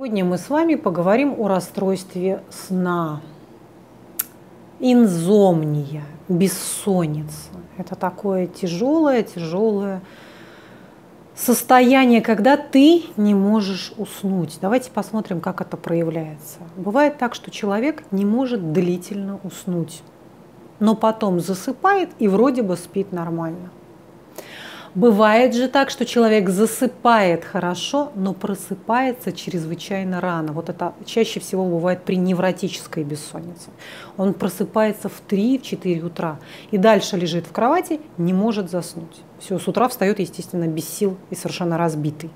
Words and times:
Сегодня 0.00 0.24
мы 0.24 0.38
с 0.38 0.48
вами 0.48 0.76
поговорим 0.76 1.34
о 1.38 1.46
расстройстве 1.46 2.42
сна. 2.48 3.20
Инзомния, 4.78 6.04
бессонница. 6.26 7.50
Это 7.76 7.96
такое 7.96 8.46
тяжелое, 8.46 9.22
тяжелое 9.22 10.00
состояние, 11.36 12.22
когда 12.22 12.56
ты 12.56 13.02
не 13.18 13.34
можешь 13.34 13.92
уснуть. 13.98 14.56
Давайте 14.62 14.90
посмотрим, 14.90 15.42
как 15.42 15.60
это 15.60 15.76
проявляется. 15.76 16.60
Бывает 16.78 17.18
так, 17.18 17.34
что 17.34 17.50
человек 17.50 18.02
не 18.10 18.24
может 18.24 18.72
длительно 18.72 19.38
уснуть, 19.44 20.02
но 20.78 20.94
потом 20.94 21.40
засыпает 21.40 22.08
и 22.18 22.26
вроде 22.26 22.62
бы 22.62 22.78
спит 22.78 23.12
нормально. 23.12 23.68
Бывает 24.96 25.54
же 25.54 25.68
так, 25.68 25.88
что 25.88 26.04
человек 26.04 26.48
засыпает 26.48 27.44
хорошо, 27.44 28.10
но 28.16 28.34
просыпается 28.34 29.30
чрезвычайно 29.30 30.20
рано. 30.20 30.52
Вот 30.52 30.68
это 30.68 30.94
чаще 31.04 31.38
всего 31.38 31.64
бывает 31.64 32.02
при 32.02 32.16
невротической 32.16 33.04
бессоннице. 33.04 33.70
Он 34.16 34.34
просыпается 34.34 35.08
в 35.08 35.22
3-4 35.28 36.04
утра 36.04 36.40
и 36.72 36.76
дальше 36.76 37.16
лежит 37.16 37.46
в 37.46 37.52
кровати, 37.52 38.00
не 38.18 38.32
может 38.32 38.68
заснуть. 38.68 39.22
Все, 39.38 39.60
с 39.60 39.68
утра 39.68 39.86
встает, 39.86 40.18
естественно, 40.18 40.66
без 40.66 40.88
сил 40.88 41.16
и 41.30 41.36
совершенно 41.36 41.78
разбитый. 41.78 42.30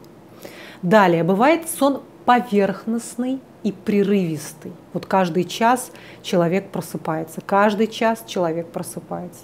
Далее, 0.80 1.25
бывает 1.25 1.69
сон 1.69 2.02
поверхностный 2.25 3.41
и 3.64 3.73
прерывистый. 3.73 4.73
Вот 4.92 5.06
каждый 5.06 5.42
час 5.42 5.91
человек 6.23 6.70
просыпается, 6.70 7.41
каждый 7.41 7.89
час 7.89 8.23
человек 8.28 8.69
просыпается. 8.69 9.42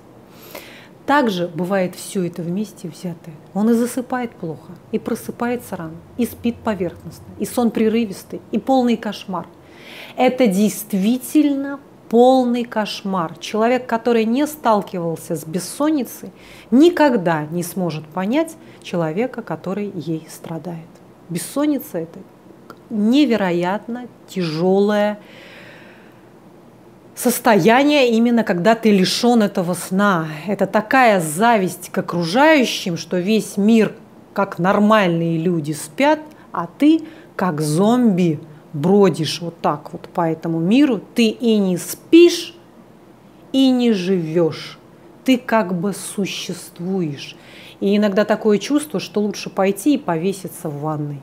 Также 1.07 1.49
бывает 1.49 1.95
все 1.97 2.27
это 2.27 2.43
вместе 2.43 2.89
взятое. 2.89 3.35
Он 3.55 3.71
и 3.71 3.73
засыпает 3.73 4.31
плохо, 4.33 4.73
и 4.93 4.99
просыпается 4.99 5.77
рано, 5.77 5.97
и 6.17 6.27
спит 6.27 6.57
поверхностно, 6.57 7.27
и 7.39 7.47
сон 7.47 7.71
прерывистый, 7.71 8.41
и 8.53 8.59
полный 8.59 8.97
кошмар. 8.97 9.47
Это 10.17 10.47
действительно 10.47 11.81
полный 12.09 12.65
кошмар. 12.65 13.37
Человек, 13.39 13.87
который 13.87 14.25
не 14.25 14.47
сталкивался 14.47 15.37
с 15.37 15.45
бессонницей, 15.45 16.33
никогда 16.71 17.47
не 17.47 17.63
сможет 17.63 18.07
понять 18.07 18.57
человека, 18.83 19.43
который 19.43 19.91
ей 19.95 20.27
страдает. 20.29 20.89
Бессонница– 21.29 21.99
это 22.01 22.19
невероятно 22.91 24.09
тяжелая 24.29 25.21
состояние 27.21 28.11
именно 28.11 28.45
когда 28.45 28.75
ты 28.75 28.91
лишен 28.91 29.43
этого 29.43 29.75
сна. 29.75 30.27
Это 30.47 30.67
такая 30.67 31.21
зависть 31.21 31.91
к 31.91 31.99
окружающим, 31.99 32.97
что 32.97 33.19
весь 33.19 33.57
мир, 33.59 33.95
как 34.33 34.59
нормальные 34.59 35.37
люди, 35.39 35.73
спят, 35.73 36.21
а 36.51 36.67
ты, 36.67 37.03
как 37.37 37.61
зомби, 37.61 38.41
бродишь 38.73 39.41
вот 39.43 39.61
так 39.61 39.93
вот 39.93 40.09
по 40.09 40.23
этому 40.23 40.61
миру. 40.61 41.01
Ты 41.15 41.29
и 41.29 41.59
не 41.59 41.77
спишь, 41.77 42.55
и 43.53 43.71
не 43.71 43.93
живешь. 43.93 44.79
Ты 45.25 45.37
как 45.37 45.79
бы 45.79 45.93
существуешь. 45.93 47.37
И 47.81 47.97
иногда 47.97 48.25
такое 48.25 48.59
чувство, 48.59 48.99
что 48.99 49.21
лучше 49.21 49.51
пойти 49.51 49.95
и 49.95 49.99
повеситься 49.99 50.71
в 50.71 50.81
ванной 50.81 51.21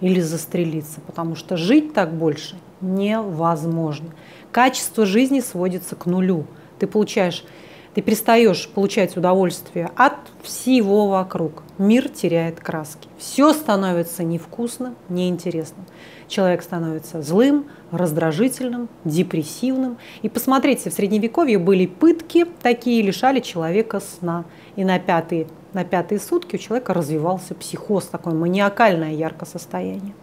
или 0.00 0.20
застрелиться, 0.20 1.00
потому 1.00 1.34
что 1.34 1.56
жить 1.56 1.92
так 1.92 2.14
больше 2.14 2.56
невозможно 2.84 4.10
качество 4.54 5.04
жизни 5.04 5.40
сводится 5.40 5.96
к 5.96 6.06
нулю. 6.06 6.46
Ты 6.78 6.86
получаешь, 6.86 7.44
ты 7.92 8.02
перестаешь 8.02 8.68
получать 8.68 9.16
удовольствие 9.16 9.90
от 9.96 10.14
всего 10.44 11.08
вокруг. 11.08 11.64
Мир 11.76 12.08
теряет 12.08 12.60
краски. 12.60 13.08
Все 13.18 13.52
становится 13.52 14.22
невкусным, 14.22 14.94
неинтересным. 15.08 15.84
Человек 16.28 16.62
становится 16.62 17.20
злым, 17.20 17.66
раздражительным, 17.90 18.88
депрессивным. 19.04 19.98
И 20.22 20.28
посмотрите, 20.28 20.88
в 20.88 20.92
Средневековье 20.92 21.58
были 21.58 21.86
пытки, 21.86 22.46
такие 22.62 23.02
лишали 23.02 23.40
человека 23.40 24.00
сна. 24.00 24.44
И 24.76 24.84
на 24.84 25.00
пятые, 25.00 25.48
на 25.72 25.84
пятые 25.84 26.20
сутки 26.20 26.54
у 26.54 26.58
человека 26.60 26.94
развивался 26.94 27.56
психоз, 27.56 28.04
такое 28.04 28.34
маниакальное 28.34 29.14
яркое 29.14 29.48
состояние. 29.48 30.14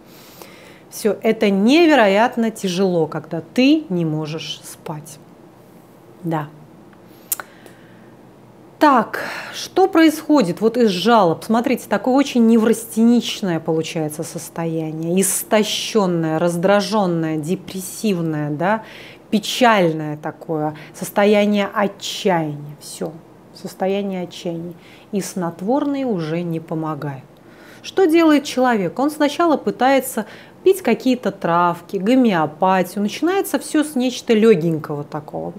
Все 0.91 1.17
это 1.23 1.49
невероятно 1.49 2.51
тяжело, 2.51 3.07
когда 3.07 3.41
ты 3.41 3.85
не 3.87 4.03
можешь 4.03 4.59
спать. 4.63 5.19
Да. 6.23 6.49
Так, 8.77 9.19
что 9.53 9.87
происходит 9.87 10.59
вот 10.59 10.75
из 10.75 10.89
жалоб? 10.89 11.43
Смотрите, 11.45 11.85
такое 11.87 12.15
очень 12.15 12.45
неврастеничное 12.47 13.59
получается 13.59 14.23
состояние, 14.23 15.21
истощенное, 15.21 16.39
раздраженное, 16.39 17.37
депрессивное, 17.37 18.49
да, 18.49 18.83
печальное 19.29 20.17
такое, 20.17 20.75
состояние 20.93 21.69
отчаяния. 21.73 22.75
Все, 22.81 23.13
состояние 23.53 24.23
отчаяния. 24.23 24.73
И 25.11 25.21
снотворные 25.21 26.05
уже 26.05 26.41
не 26.41 26.59
помогают. 26.59 27.23
Что 27.83 28.05
делает 28.05 28.43
человек? 28.43 28.97
Он 28.99 29.09
сначала 29.09 29.57
пытается 29.57 30.25
пить 30.63 30.81
какие-то 30.81 31.31
травки, 31.31 31.97
гомеопатию. 31.97 33.01
Начинается 33.01 33.59
все 33.59 33.83
с 33.83 33.95
нечто 33.95 34.33
легенького 34.33 35.03
такого. 35.03 35.53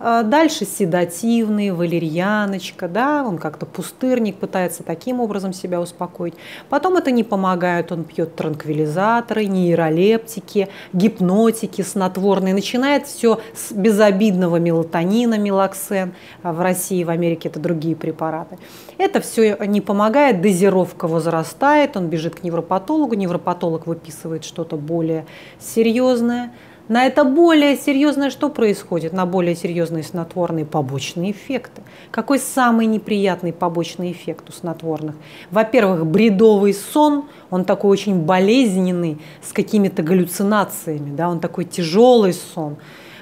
А 0.00 0.22
дальше 0.22 0.64
седативные, 0.64 1.72
валерьяночка, 1.72 2.88
да, 2.88 3.24
он 3.26 3.36
как-то 3.38 3.66
пустырник 3.66 4.36
пытается 4.36 4.84
таким 4.84 5.20
образом 5.20 5.52
себя 5.52 5.80
успокоить. 5.80 6.34
Потом 6.68 6.96
это 6.96 7.10
не 7.10 7.24
помогает, 7.24 7.90
он 7.90 8.04
пьет 8.04 8.36
транквилизаторы, 8.36 9.46
нейролептики, 9.46 10.68
гипнотики, 10.92 11.82
снотворные. 11.82 12.54
Начинает 12.54 13.06
все 13.06 13.40
с 13.54 13.72
безобидного 13.72 14.56
мелатонина, 14.56 15.36
мелоксен. 15.36 16.14
А 16.42 16.52
в 16.52 16.60
России, 16.60 17.02
в 17.02 17.10
Америке 17.10 17.48
это 17.48 17.58
другие 17.58 17.96
препараты. 17.96 18.58
Это 18.98 19.20
все 19.20 19.56
не 19.66 19.80
помогает, 19.80 20.40
дозировка 20.40 21.08
возрастает, 21.08 21.96
он 21.96 22.06
бежит 22.06 22.36
к 22.36 22.42
невропатологу, 22.42 23.14
невропатолог 23.14 23.86
выписывает 23.86 24.44
что-то 24.48 24.76
более 24.76 25.26
серьезное. 25.60 26.52
На 26.88 27.04
это 27.04 27.22
более 27.24 27.76
серьезное 27.76 28.30
что 28.30 28.48
происходит? 28.48 29.12
На 29.12 29.26
более 29.26 29.54
серьезные 29.54 30.02
снотворные 30.02 30.64
побочные 30.64 31.32
эффекты. 31.32 31.82
Какой 32.10 32.38
самый 32.38 32.86
неприятный 32.86 33.52
побочный 33.52 34.10
эффект 34.10 34.48
у 34.48 34.52
снотворных? 34.52 35.14
Во-первых, 35.50 36.06
бредовый 36.06 36.72
сон, 36.72 37.26
он 37.50 37.66
такой 37.66 37.90
очень 37.90 38.22
болезненный, 38.22 39.18
с 39.42 39.52
какими-то 39.52 40.02
галлюцинациями, 40.02 41.14
да, 41.14 41.28
он 41.28 41.40
такой 41.40 41.66
тяжелый 41.66 42.32
сон 42.32 42.76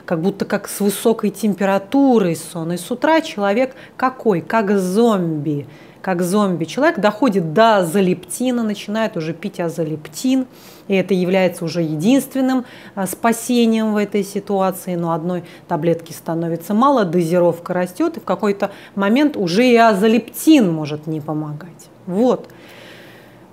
как 0.06 0.22
будто 0.22 0.44
как 0.44 0.68
с 0.68 0.78
высокой 0.78 1.30
температурой 1.30 2.36
сон. 2.36 2.72
И 2.72 2.76
с 2.76 2.90
утра 2.90 3.20
человек 3.20 3.74
какой? 3.96 4.40
Как 4.40 4.70
зомби 4.78 5.66
как 6.06 6.22
зомби. 6.22 6.66
Человек 6.66 7.00
доходит 7.00 7.52
до 7.52 7.78
азолептина, 7.78 8.62
начинает 8.62 9.16
уже 9.16 9.34
пить 9.34 9.58
азолептин, 9.58 10.46
и 10.86 10.94
это 10.94 11.14
является 11.14 11.64
уже 11.64 11.82
единственным 11.82 12.64
а, 12.94 13.08
спасением 13.08 13.92
в 13.92 13.96
этой 13.96 14.22
ситуации, 14.22 14.94
но 14.94 15.10
одной 15.10 15.42
таблетки 15.66 16.12
становится 16.12 16.74
мало, 16.74 17.04
дозировка 17.04 17.74
растет, 17.74 18.18
и 18.18 18.20
в 18.20 18.22
какой-то 18.22 18.70
момент 18.94 19.36
уже 19.36 19.66
и 19.66 19.74
азолептин 19.74 20.72
может 20.72 21.08
не 21.08 21.20
помогать. 21.20 21.88
Вот. 22.06 22.50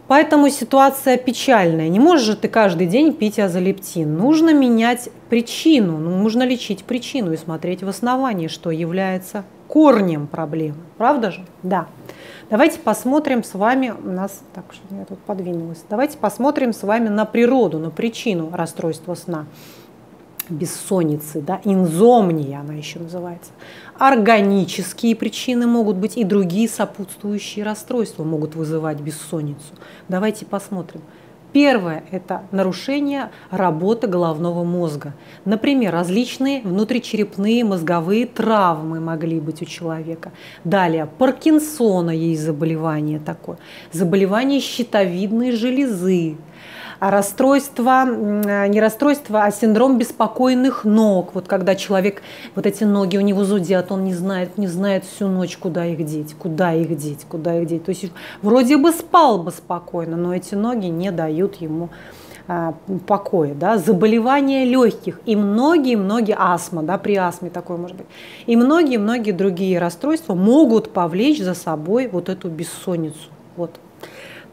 Поэтому 0.07 0.47
ситуация 0.49 1.17
печальная. 1.17 1.89
Не 1.89 1.99
можешь 1.99 2.27
же 2.27 2.35
ты 2.35 2.49
каждый 2.49 2.85
день 2.85 3.13
пить 3.13 3.39
азолептин. 3.39 4.15
Нужно 4.15 4.53
менять 4.53 5.09
причину, 5.27 5.97
ну, 5.97 6.17
нужно 6.17 6.43
лечить 6.43 6.83
причину 6.83 7.33
и 7.33 7.37
смотреть 7.37 7.81
в 7.81 7.89
основании, 7.89 8.47
что 8.47 8.69
является 8.69 9.43
корнем 9.67 10.27
проблемы. 10.27 10.77
Правда 10.99 11.31
же? 11.31 11.43
Да. 11.63 11.87
Давайте 12.49 12.79
посмотрим 12.79 13.43
с 13.43 13.53
вами, 13.53 13.93
у 13.97 14.09
нас, 14.09 14.41
так, 14.53 14.65
что 14.71 14.95
я 14.95 15.05
тут 15.05 15.19
подвинулась, 15.19 15.83
давайте 15.89 16.17
посмотрим 16.17 16.73
с 16.73 16.83
вами 16.83 17.09
на 17.09 17.25
природу, 17.25 17.79
на 17.79 17.89
причину 17.89 18.49
расстройства 18.53 19.15
сна 19.15 19.45
бессонницы, 20.49 21.41
да, 21.41 21.61
инзомния 21.63 22.59
она 22.59 22.73
еще 22.73 22.99
называется. 22.99 23.51
Органические 23.97 25.15
причины 25.15 25.67
могут 25.67 25.97
быть 25.97 26.17
и 26.17 26.23
другие 26.23 26.67
сопутствующие 26.67 27.63
расстройства 27.63 28.23
могут 28.23 28.55
вызывать 28.55 28.99
бессонницу. 28.99 29.73
Давайте 30.09 30.45
посмотрим. 30.45 31.01
Первое– 31.53 32.03
это 32.11 32.41
нарушение 32.51 33.29
работы 33.51 34.07
головного 34.07 34.63
мозга. 34.63 35.13
Например, 35.45 35.93
различные 35.93 36.61
внутричерепные 36.61 37.63
мозговые 37.63 38.25
травмы 38.25 38.99
могли 38.99 39.39
быть 39.39 39.61
у 39.61 39.65
человека. 39.65 40.31
Далее, 40.63 41.07
Паркинсона 41.19 42.09
есть 42.09 42.41
заболевание 42.41 43.19
такое. 43.19 43.57
Заболевание 43.91 44.59
щитовидной 44.59 45.51
железы 45.51 46.37
расстройство, 46.99 48.05
не 48.05 48.79
расстройство, 48.79 49.43
а 49.43 49.51
синдром 49.51 49.97
беспокойных 49.97 50.85
ног. 50.85 51.31
Вот 51.33 51.47
когда 51.47 51.75
человек, 51.75 52.21
вот 52.55 52.65
эти 52.65 52.83
ноги 52.83 53.17
у 53.17 53.21
него 53.21 53.43
зудят, 53.43 53.91
он 53.91 54.03
не 54.03 54.13
знает, 54.13 54.57
не 54.57 54.67
знает 54.67 55.05
всю 55.05 55.27
ночь, 55.27 55.57
куда 55.57 55.85
их 55.85 56.05
деть, 56.05 56.35
куда 56.37 56.73
их 56.73 56.95
деть, 56.97 57.25
куда 57.27 57.59
их 57.59 57.67
деть. 57.67 57.83
То 57.83 57.89
есть 57.89 58.11
вроде 58.41 58.77
бы 58.77 58.91
спал 58.91 59.39
бы 59.41 59.51
спокойно, 59.51 60.17
но 60.17 60.35
эти 60.35 60.55
ноги 60.55 60.87
не 60.87 61.11
дают 61.11 61.55
ему 61.55 61.89
а, 62.45 62.73
покоя, 63.07 63.53
да, 63.53 63.77
заболевания 63.77 64.65
легких 64.65 65.21
и 65.25 65.35
многие-многие 65.37 66.35
астма, 66.37 66.83
да, 66.83 66.97
при 66.97 67.15
астме 67.15 67.49
такое 67.49 67.77
может 67.77 67.95
быть, 67.95 68.05
и 68.47 68.57
многие-многие 68.57 69.31
другие 69.31 69.79
расстройства 69.79 70.35
могут 70.35 70.91
повлечь 70.91 71.41
за 71.41 71.53
собой 71.53 72.09
вот 72.09 72.27
эту 72.27 72.49
бессонницу. 72.49 73.29
Вот. 73.55 73.71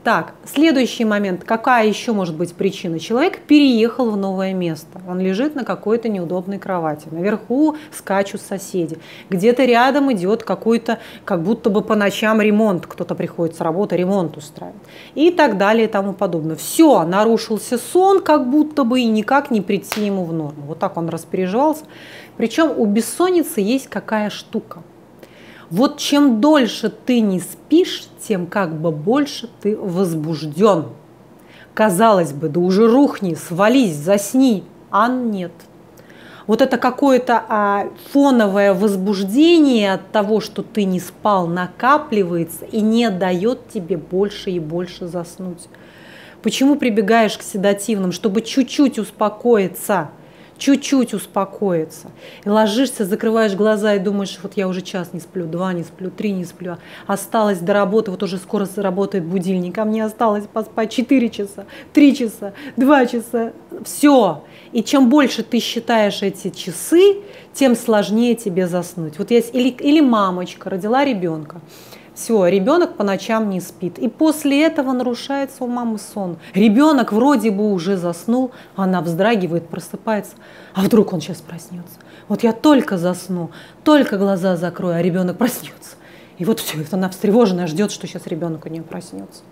Так, 0.02 0.32
следующий 0.46 1.04
момент. 1.04 1.44
Какая 1.44 1.86
еще 1.86 2.12
может 2.12 2.34
быть 2.34 2.54
причина? 2.54 2.98
Человек 2.98 3.40
переехал 3.40 4.10
в 4.10 4.16
новое 4.16 4.54
место. 4.54 4.98
Он 5.06 5.20
лежит 5.20 5.54
на 5.54 5.62
какой-то 5.62 6.08
неудобной 6.08 6.58
кровати. 6.58 7.08
Наверху 7.10 7.76
скачут 7.92 8.40
соседи. 8.40 8.96
Где-то 9.28 9.66
рядом 9.66 10.10
идет 10.10 10.42
какой-то, 10.42 11.00
как 11.26 11.42
будто 11.42 11.68
бы 11.68 11.82
по 11.82 11.96
ночам 11.96 12.40
ремонт. 12.40 12.86
Кто-то 12.86 13.14
приходит 13.14 13.56
с 13.56 13.60
работы, 13.60 13.98
ремонт 13.98 14.38
устраивает. 14.38 14.80
И 15.14 15.30
так 15.30 15.58
далее 15.58 15.84
и 15.84 15.90
тому 15.90 16.14
подобное. 16.14 16.56
Все, 16.56 17.04
нарушился 17.04 17.76
сон, 17.76 18.22
как 18.22 18.48
будто 18.48 18.84
бы, 18.84 19.02
и 19.02 19.06
никак 19.06 19.50
не 19.50 19.60
прийти 19.60 20.06
ему 20.06 20.24
в 20.24 20.32
норму. 20.32 20.62
Вот 20.66 20.78
так 20.78 20.96
он 20.96 21.10
распереживался. 21.10 21.84
Причем 22.38 22.72
у 22.74 22.86
бессонницы 22.86 23.60
есть 23.60 23.88
какая 23.88 24.30
штука– 24.30 24.82
вот 25.70 25.98
чем 25.98 26.40
дольше 26.40 26.90
ты 26.90 27.20
не 27.20 27.38
спишь, 27.38 28.08
тем 28.26 28.46
как 28.46 28.74
бы 28.74 28.90
больше 28.90 29.48
ты 29.62 29.76
возбужден. 29.76 30.86
Казалось 31.74 32.32
бы, 32.32 32.48
да 32.48 32.58
уже 32.58 32.88
рухни, 32.88 33.34
свались, 33.34 33.94
засни, 33.94 34.64
а 34.90 35.08
нет. 35.08 35.52
Вот 36.48 36.60
это 36.60 36.76
какое-то 36.76 37.44
а, 37.48 37.86
фоновое 38.12 38.74
возбуждение 38.74 39.92
от 39.92 40.10
того, 40.10 40.40
что 40.40 40.64
ты 40.64 40.82
не 40.82 40.98
спал, 40.98 41.46
накапливается 41.46 42.64
и 42.64 42.80
не 42.80 43.08
дает 43.08 43.68
тебе 43.68 43.96
больше 43.96 44.50
и 44.50 44.58
больше 44.58 45.06
заснуть. 45.06 45.68
Почему 46.42 46.74
прибегаешь 46.74 47.38
к 47.38 47.42
седативным? 47.42 48.10
Чтобы 48.10 48.42
чуть-чуть 48.42 48.98
успокоиться– 48.98 50.10
чуть-чуть 50.60 51.14
успокоиться. 51.14 52.10
И 52.44 52.48
ложишься, 52.48 53.04
закрываешь 53.04 53.54
глаза 53.54 53.94
и 53.94 53.98
думаешь, 53.98 54.38
вот 54.42 54.52
я 54.56 54.68
уже 54.68 54.82
час 54.82 55.12
не 55.12 55.18
сплю, 55.18 55.46
два 55.46 55.72
не 55.72 55.82
сплю, 55.82 56.10
три 56.10 56.30
не 56.32 56.44
сплю, 56.44 56.76
осталось 57.06 57.58
до 57.58 57.72
работы, 57.72 58.10
вот 58.10 58.22
уже 58.22 58.36
скоро 58.36 58.66
заработает 58.66 59.24
будильник, 59.24 59.78
а 59.78 59.84
мне 59.84 60.04
осталось 60.04 60.44
поспать 60.46 60.92
4 60.92 61.30
часа, 61.30 61.64
3 61.94 62.14
часа, 62.14 62.52
2 62.76 63.06
часа, 63.06 63.52
все. 63.84 64.44
И 64.72 64.84
чем 64.84 65.08
больше 65.08 65.42
ты 65.42 65.58
считаешь 65.58 66.22
эти 66.22 66.50
часы, 66.50 67.16
тем 67.54 67.74
сложнее 67.74 68.34
тебе 68.34 68.68
заснуть. 68.68 69.18
Вот 69.18 69.30
есть 69.30 69.54
или, 69.54 69.70
или 69.70 70.00
мамочка 70.00 70.68
родила 70.68 71.04
ребенка, 71.04 71.62
все, 72.14 72.46
ребенок 72.46 72.96
по 72.96 73.04
ночам 73.04 73.50
не 73.50 73.60
спит. 73.60 73.98
И 73.98 74.08
после 74.08 74.64
этого 74.64 74.92
нарушается 74.92 75.64
у 75.64 75.66
мамы 75.66 75.98
сон. 75.98 76.38
Ребенок 76.54 77.12
вроде 77.12 77.50
бы 77.50 77.72
уже 77.72 77.96
заснул, 77.96 78.52
она 78.76 79.00
вздрагивает, 79.00 79.68
просыпается. 79.68 80.36
А 80.74 80.82
вдруг 80.82 81.12
он 81.12 81.20
сейчас 81.20 81.40
проснется? 81.40 81.94
Вот 82.28 82.42
я 82.42 82.52
только 82.52 82.98
засну, 82.98 83.50
только 83.84 84.18
глаза 84.18 84.56
закрою, 84.56 84.96
а 84.96 85.02
ребенок 85.02 85.38
проснется. 85.38 85.96
И 86.38 86.44
вот 86.44 86.60
все, 86.60 86.78
она 86.92 87.10
встревоженная 87.10 87.66
ждет, 87.66 87.90
что 87.90 88.06
сейчас 88.06 88.26
ребенок 88.26 88.64
у 88.66 88.68
нее 88.68 88.82
проснется. 88.82 89.42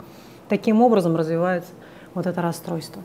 Таким 0.49 0.81
образом 0.81 1.17
развивается 1.17 1.71
вот 2.15 2.27
это 2.27 2.41
расстройство. 2.41 3.03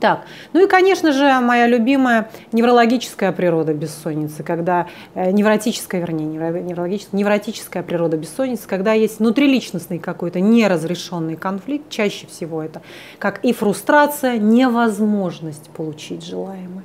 Так, 0.00 0.24
ну 0.54 0.64
и, 0.64 0.66
конечно 0.66 1.12
же, 1.12 1.40
моя 1.40 1.66
любимая 1.66 2.30
неврологическая 2.52 3.32
природа 3.32 3.74
бессонницы, 3.74 4.42
когда 4.42 4.86
э, 5.14 5.30
невротическая, 5.30 6.00
вернее, 6.00 6.24
неврологическая, 6.24 7.18
невротическая 7.18 7.82
природа 7.82 8.16
бессонницы, 8.16 8.66
когда 8.66 8.94
есть 8.94 9.18
внутриличностный 9.18 9.98
какой-то 9.98 10.40
неразрешенный 10.40 11.36
конфликт, 11.36 11.90
чаще 11.90 12.26
всего 12.26 12.62
это 12.62 12.80
как 13.18 13.44
и 13.44 13.52
фрустрация, 13.52 14.38
невозможность 14.38 15.68
получить 15.68 16.24
желаемое. 16.24 16.84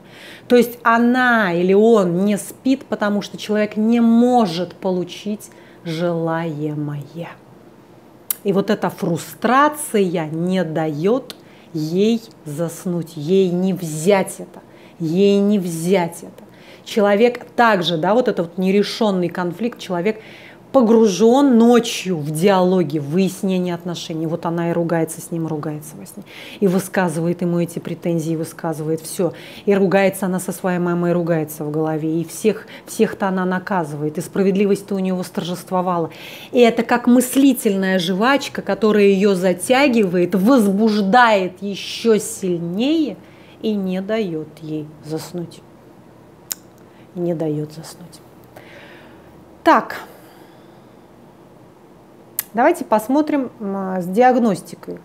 То 0.49 0.57
есть 0.57 0.77
она 0.83 1.53
или 1.53 1.73
он 1.73 2.25
не 2.25 2.37
спит, 2.37 2.83
потому 2.83 3.21
что 3.21 3.37
человек 3.37 3.77
не 3.77 4.01
может 4.01 4.75
получить 4.75 5.49
желаемое. 5.85 7.29
И 8.43 8.51
вот 8.51 8.69
эта 8.69 8.89
фрустрация 8.89 10.27
не 10.27 10.65
дает 10.65 11.35
ей 11.75 12.21
заснуть, 12.45 13.13
ей 13.15 13.49
не 13.49 13.73
взять 13.73 14.35
это, 14.39 14.61
ей 14.99 15.39
не 15.39 15.59
взять 15.59 16.23
это. 16.23 16.43
Человек 16.83 17.45
также, 17.55 17.97
да, 17.97 18.13
вот 18.13 18.27
этот 18.27 18.47
вот 18.47 18.57
нерешенный 18.57 19.29
конфликт, 19.29 19.79
человек 19.79 20.21
погружен 20.75 21.57
ночью 21.57 22.17
в 22.17 22.31
диалоги, 22.31 22.99
в 22.99 23.05
выяснение 23.11 23.73
отношений. 23.73 24.27
Вот 24.27 24.45
она 24.45 24.71
и 24.71 24.73
ругается 24.73 25.21
с 25.21 25.31
ним, 25.31 25.47
ругается 25.47 25.95
во 25.95 26.05
сне. 26.05 26.23
И 26.59 26.67
высказывает 26.67 27.41
ему 27.41 27.61
эти 27.61 27.79
претензии, 27.79 28.35
высказывает 28.35 28.99
все. 28.99 29.31
И 29.65 29.73
ругается 29.73 30.25
она 30.25 30.41
со 30.41 30.51
своей 30.51 30.79
мамой, 30.79 31.13
ругается 31.13 31.63
в 31.63 31.71
голове. 31.71 32.19
И 32.19 32.25
всех, 32.25 32.67
всех-то 32.87 33.29
она 33.29 33.45
наказывает. 33.45 34.17
И 34.17 34.21
справедливость-то 34.21 34.95
у 34.95 34.99
нее 34.99 35.13
восторжествовала. 35.13 36.09
И 36.51 36.59
это 36.59 36.83
как 36.83 37.07
мыслительная 37.07 37.97
жвачка, 37.97 38.61
которая 38.61 39.05
ее 39.05 39.33
затягивает, 39.33 40.35
возбуждает 40.35 41.61
еще 41.61 42.19
сильнее 42.19 43.15
и 43.61 43.73
не 43.75 44.01
дает 44.01 44.49
ей 44.59 44.87
заснуть. 45.05 45.61
Не 47.15 47.33
дает 47.33 47.71
заснуть. 47.71 48.19
Так, 49.63 50.01
Давайте 52.55 52.85
посмотрим 52.85 53.51
с 53.59 54.05
диагностикой. 54.05 54.99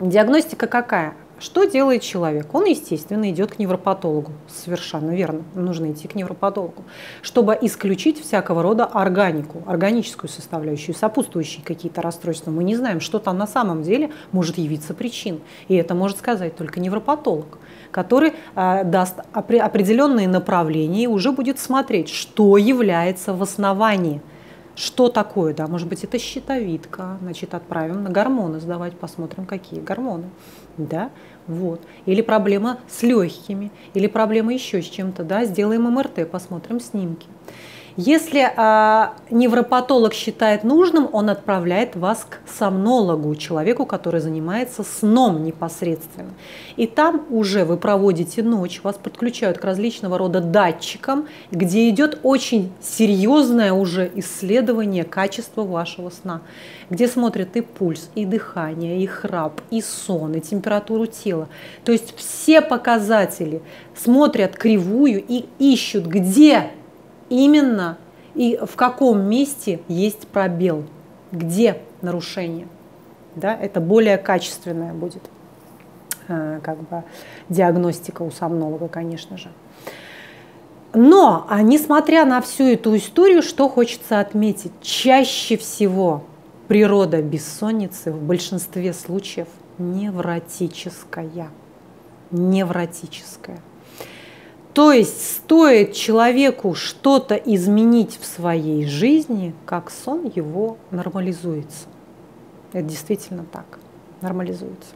Диагностика 0.00 0.66
какая? 0.66 1.12
Что 1.38 1.64
делает 1.64 2.00
человек? 2.00 2.54
Он, 2.54 2.64
естественно, 2.64 3.30
идет 3.30 3.52
к 3.52 3.58
невропатологу. 3.58 4.32
Совершенно 4.48 5.10
верно. 5.10 5.42
Нужно 5.54 5.92
идти 5.92 6.08
к 6.08 6.14
невропатологу, 6.14 6.84
чтобы 7.20 7.58
исключить 7.60 8.18
всякого 8.18 8.62
рода 8.62 8.86
органику, 8.86 9.62
органическую 9.66 10.30
составляющую, 10.30 10.94
сопутствующие 10.94 11.62
какие-то 11.62 12.00
расстройства. 12.00 12.50
Мы 12.50 12.64
не 12.64 12.76
знаем, 12.76 13.00
что 13.00 13.18
там 13.18 13.36
на 13.36 13.46
самом 13.46 13.82
деле 13.82 14.10
может 14.32 14.56
явиться 14.56 14.94
причин. 14.94 15.40
И 15.68 15.74
это 15.74 15.94
может 15.94 16.16
сказать 16.16 16.56
только 16.56 16.80
невропатолог, 16.80 17.58
который 17.90 18.32
э, 18.56 18.84
даст 18.84 19.18
определенные 19.34 20.28
направления 20.28 21.02
и 21.02 21.06
уже 21.06 21.30
будет 21.30 21.58
смотреть, 21.58 22.08
что 22.08 22.56
является 22.56 23.34
в 23.34 23.42
основании– 23.42 24.22
что 24.76 25.08
такое, 25.08 25.54
да, 25.54 25.66
может 25.66 25.88
быть, 25.88 26.04
это 26.04 26.18
щитовидка, 26.18 27.18
значит, 27.20 27.54
отправим 27.54 28.02
на 28.02 28.10
гормоны 28.10 28.60
сдавать, 28.60 28.98
посмотрим, 28.98 29.46
какие 29.46 29.80
гормоны, 29.80 30.30
да, 30.76 31.10
вот. 31.46 31.80
Или 32.06 32.22
проблема 32.22 32.78
с 32.88 33.02
легкими, 33.02 33.70
или 33.94 34.06
проблема 34.06 34.52
еще 34.52 34.82
с 34.82 34.86
чем-то, 34.86 35.24
да, 35.24 35.44
сделаем 35.44 35.82
МРТ, 35.82 36.30
посмотрим 36.30 36.80
снимки. 36.80 37.26
Если 38.02 38.50
а, 38.56 39.12
невропатолог 39.30 40.14
считает 40.14 40.64
нужным, 40.64 41.06
он 41.12 41.28
отправляет 41.28 41.96
вас 41.96 42.26
к 42.26 42.38
сомнологу, 42.48 43.34
человеку, 43.34 43.84
который 43.84 44.22
занимается 44.22 44.82
сном 44.84 45.44
непосредственно. 45.44 46.30
И 46.78 46.86
там 46.86 47.26
уже 47.28 47.66
вы 47.66 47.76
проводите 47.76 48.42
ночь, 48.42 48.80
вас 48.82 48.96
подключают 48.96 49.58
к 49.58 49.64
различного 49.64 50.16
рода 50.16 50.40
датчикам, 50.40 51.26
где 51.50 51.90
идет 51.90 52.20
очень 52.22 52.72
серьезное 52.80 53.74
уже 53.74 54.10
исследование 54.14 55.04
качества 55.04 55.62
вашего 55.62 56.08
сна, 56.08 56.40
где 56.88 57.06
смотрят 57.06 57.54
и 57.56 57.60
пульс, 57.60 58.08
и 58.14 58.24
дыхание, 58.24 59.02
и 59.02 59.06
храп, 59.06 59.60
и 59.70 59.82
сон, 59.82 60.32
и 60.36 60.40
температуру 60.40 61.04
тела. 61.04 61.50
То 61.84 61.92
есть 61.92 62.14
все 62.16 62.62
показатели 62.62 63.60
смотрят 63.94 64.56
кривую 64.56 65.22
и 65.28 65.44
ищут, 65.58 66.06
где 66.06 66.70
именно 67.30 67.96
и 68.34 68.58
в 68.62 68.76
каком 68.76 69.22
месте 69.22 69.80
есть 69.88 70.28
пробел, 70.28 70.84
где 71.32 71.78
нарушение. 72.02 72.68
Да, 73.34 73.54
это 73.54 73.80
более 73.80 74.18
качественная 74.18 74.92
будет 74.92 75.22
э, 76.28 76.60
как 76.62 76.78
бы, 76.78 77.04
диагностика 77.48 78.22
у 78.22 78.30
сомнолога, 78.30 78.88
конечно 78.88 79.36
же. 79.36 79.48
Но, 80.92 81.46
а 81.48 81.62
несмотря 81.62 82.24
на 82.24 82.40
всю 82.40 82.64
эту 82.64 82.96
историю, 82.96 83.42
что 83.42 83.68
хочется 83.68 84.18
отметить, 84.18 84.72
чаще 84.80 85.56
всего 85.56 86.24
природа 86.66 87.22
бессонницы 87.22 88.10
в 88.10 88.20
большинстве 88.20 88.92
случаев 88.92 89.48
невротическая. 89.78 91.48
Невротическая. 92.32 93.60
То 94.72 94.92
есть 94.92 95.36
стоит 95.36 95.94
человеку 95.94 96.74
что-то 96.74 97.34
изменить 97.34 98.18
в 98.20 98.24
своей 98.24 98.86
жизни, 98.86 99.54
как 99.66 99.90
сон 99.90 100.30
его 100.32 100.78
нормализуется. 100.90 101.88
Это 102.72 102.84
действительно 102.84 103.44
так, 103.50 103.80
нормализуется. 104.20 104.94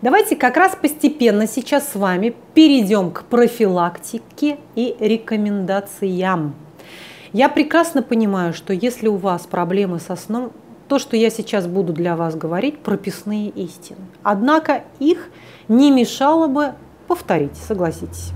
Давайте 0.00 0.36
как 0.36 0.56
раз 0.56 0.76
постепенно 0.80 1.46
сейчас 1.46 1.90
с 1.90 1.94
вами 1.96 2.34
перейдем 2.54 3.10
к 3.10 3.24
профилактике 3.24 4.58
и 4.76 4.96
рекомендациям. 5.00 6.54
Я 7.32 7.48
прекрасно 7.48 8.02
понимаю, 8.02 8.54
что 8.54 8.72
если 8.72 9.08
у 9.08 9.16
вас 9.16 9.46
проблемы 9.46 9.98
со 9.98 10.16
сном, 10.16 10.52
то, 10.88 10.98
что 10.98 11.16
я 11.16 11.30
сейчас 11.30 11.66
буду 11.66 11.92
для 11.92 12.16
вас 12.16 12.34
говорить, 12.34 12.78
прописные 12.78 13.50
истины. 13.50 14.00
Однако 14.22 14.84
их 14.98 15.30
не 15.68 15.90
мешало 15.90 16.48
бы 16.48 16.74
повторить, 17.06 17.56
согласитесь. 17.56 18.32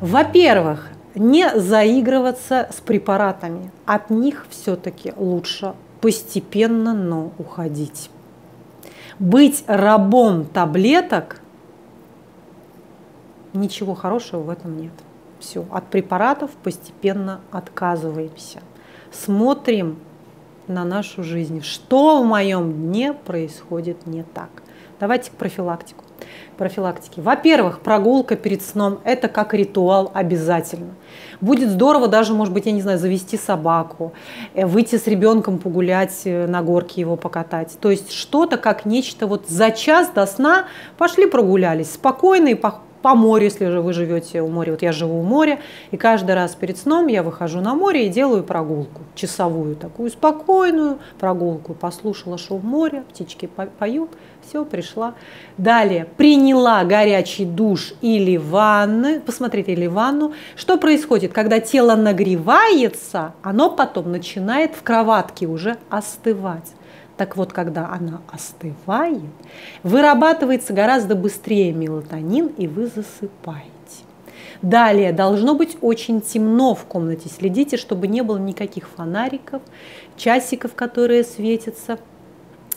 Во-первых, 0.00 0.88
не 1.14 1.58
заигрываться 1.58 2.68
с 2.72 2.80
препаратами. 2.80 3.72
От 3.84 4.10
них 4.10 4.46
все-таки 4.50 5.12
лучше 5.16 5.74
постепенно, 6.00 6.94
но 6.94 7.32
уходить. 7.38 8.10
Быть 9.18 9.64
рабом 9.66 10.44
таблеток, 10.44 11.40
ничего 13.52 13.94
хорошего 13.94 14.42
в 14.42 14.50
этом 14.50 14.80
нет. 14.80 14.92
Все, 15.40 15.66
от 15.70 15.86
препаратов 15.86 16.52
постепенно 16.62 17.40
отказываемся. 17.50 18.60
Смотрим 19.10 19.98
на 20.68 20.84
нашу 20.84 21.24
жизнь. 21.24 21.62
Что 21.62 22.22
в 22.22 22.26
моем 22.26 22.72
дне 22.72 23.12
происходит 23.12 24.06
не 24.06 24.22
так? 24.22 24.50
Давайте 25.00 25.30
к 25.30 25.34
профилактику. 25.34 26.04
Профилактики. 26.56 27.20
Во-первых, 27.20 27.80
прогулка 27.80 28.34
перед 28.34 28.62
сном– 28.62 28.98
это 29.04 29.28
как 29.28 29.54
ритуал 29.54 30.10
обязательно. 30.12 30.94
Будет 31.40 31.70
здорово 31.70 32.08
даже, 32.08 32.34
может 32.34 32.52
быть, 32.52 32.66
я 32.66 32.72
не 32.72 32.82
знаю, 32.82 32.98
завести 32.98 33.36
собаку, 33.36 34.12
э, 34.54 34.66
выйти 34.66 34.96
с 34.96 35.06
ребенком 35.06 35.58
погулять 35.58 36.22
э, 36.24 36.46
на 36.48 36.62
горке, 36.62 37.00
его 37.00 37.16
покатать. 37.16 37.78
То 37.80 37.90
есть 37.90 38.12
что-то 38.12 38.56
как 38.56 38.84
нечто 38.84 39.28
вот 39.28 39.48
за 39.48 39.70
час 39.70 40.10
до 40.10 40.26
сна 40.26 40.66
пошли 40.96 41.26
прогулялись, 41.26 41.92
спокойно 41.92 42.48
и 42.48 42.54
по 43.02 43.14
морю, 43.14 43.44
если 43.44 43.66
же 43.66 43.80
вы 43.80 43.92
живете 43.92 44.42
у 44.42 44.48
моря. 44.48 44.72
Вот 44.72 44.82
я 44.82 44.92
живу 44.92 45.20
у 45.20 45.22
моря, 45.22 45.60
и 45.90 45.96
каждый 45.96 46.34
раз 46.34 46.54
перед 46.54 46.78
сном 46.78 47.06
я 47.06 47.22
выхожу 47.22 47.60
на 47.60 47.74
море 47.74 48.06
и 48.06 48.08
делаю 48.08 48.42
прогулку, 48.42 49.02
часовую 49.14 49.76
такую 49.76 50.10
спокойную 50.10 50.98
прогулку. 51.18 51.74
Послушала 51.74 52.38
шум 52.38 52.62
моря, 52.64 53.04
птички 53.08 53.48
поют, 53.78 54.10
все, 54.46 54.64
пришла. 54.64 55.14
Далее, 55.56 56.06
приняла 56.16 56.84
горячий 56.84 57.44
душ 57.44 57.94
или 58.00 58.36
ванны, 58.36 59.20
посмотрите, 59.20 59.72
или 59.72 59.86
ванну. 59.86 60.32
Что 60.56 60.78
происходит, 60.78 61.32
когда 61.32 61.60
тело 61.60 61.94
нагревается, 61.96 63.34
оно 63.42 63.70
потом 63.70 64.10
начинает 64.10 64.74
в 64.74 64.82
кроватке 64.82 65.46
уже 65.46 65.76
остывать. 65.90 66.74
Так 67.18 67.36
вот, 67.36 67.52
когда 67.52 67.88
она 67.88 68.22
остывает, 68.32 69.20
вырабатывается 69.82 70.72
гораздо 70.72 71.16
быстрее 71.16 71.72
мелатонин, 71.72 72.46
и 72.46 72.68
вы 72.68 72.86
засыпаете. 72.86 73.68
Далее, 74.62 75.12
должно 75.12 75.54
быть 75.54 75.76
очень 75.80 76.20
темно 76.20 76.76
в 76.76 76.84
комнате. 76.84 77.28
Следите, 77.28 77.76
чтобы 77.76 78.06
не 78.06 78.22
было 78.22 78.38
никаких 78.38 78.88
фонариков, 78.88 79.62
часиков, 80.16 80.74
которые 80.74 81.24
светятся– 81.24 81.98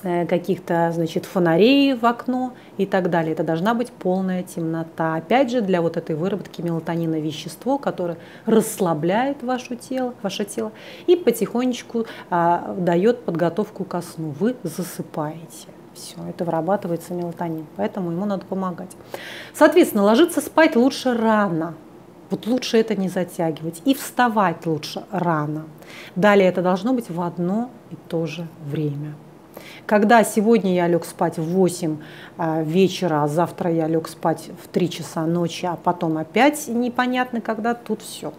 каких-то, 0.02 0.92
значит, 0.94 1.26
фонарей 1.26 1.94
в 1.94 2.06
окно 2.06 2.54
и 2.78 2.86
так 2.86 3.10
далее. 3.10 3.34
Это 3.34 3.44
должна 3.44 3.74
быть 3.74 3.92
полная 3.92 4.44
темнота. 4.44 5.16
Опять 5.16 5.52
же, 5.52 5.62
для 5.62 5.82
вот 5.82 5.98
этой 5.98 6.16
выработки 6.16 6.62
мелатонина 6.62 7.20
вещество, 7.20 7.78
которое 7.78 8.18
расслабляет 8.46 9.44
ваше 9.44 9.76
тело, 9.76 10.14
ваше 10.22 10.46
тело 10.46 10.72
и 11.08 11.16
потихонечку 11.16 12.06
а, 12.30 12.76
дает 12.78 13.24
подготовку 13.24 13.84
ко 13.84 14.02
сну. 14.02 14.34
Вы 14.40 14.56
засыпаете. 14.64 15.68
Все, 15.94 16.16
это 16.30 16.46
вырабатывается 16.46 17.14
мелатонин, 17.14 17.68
поэтому 17.76 18.12
ему 18.12 18.26
надо 18.26 18.46
помогать. 18.46 18.96
Соответственно, 19.54 20.04
ложиться 20.04 20.40
спать 20.40 20.78
лучше 20.78 21.14
рано, 21.14 21.76
вот 22.32 22.48
лучше 22.48 22.78
это 22.78 22.96
не 22.96 23.10
затягивать. 23.10 23.82
И 23.84 23.94
вставать 23.94 24.66
лучше 24.66 25.04
рано. 25.12 25.66
Далее 26.16 26.48
это 26.48 26.62
должно 26.62 26.94
быть 26.94 27.10
в 27.10 27.22
одно 27.22 27.70
и 27.92 27.98
то 28.08 28.26
же 28.26 28.48
время. 28.66 29.16
Когда 29.86 30.24
сегодня 30.24 30.74
я 30.74 30.88
лег 30.88 31.06
спать 31.06 31.38
в 31.38 31.44
8 31.44 31.98
а, 32.38 32.62
вечера, 32.64 33.24
а 33.24 33.28
завтра 33.28 33.72
я 33.72 33.88
лег 33.88 34.08
спать 34.08 34.50
в 34.64 34.68
3 34.68 34.90
часа 34.90 35.26
ночи, 35.26 35.66
а 35.66 35.76
потом 35.76 36.18
опять 36.18 36.68
непонятно 36.68 37.42
когда, 37.42 37.74
тут 37.74 38.02
все. 38.02 38.34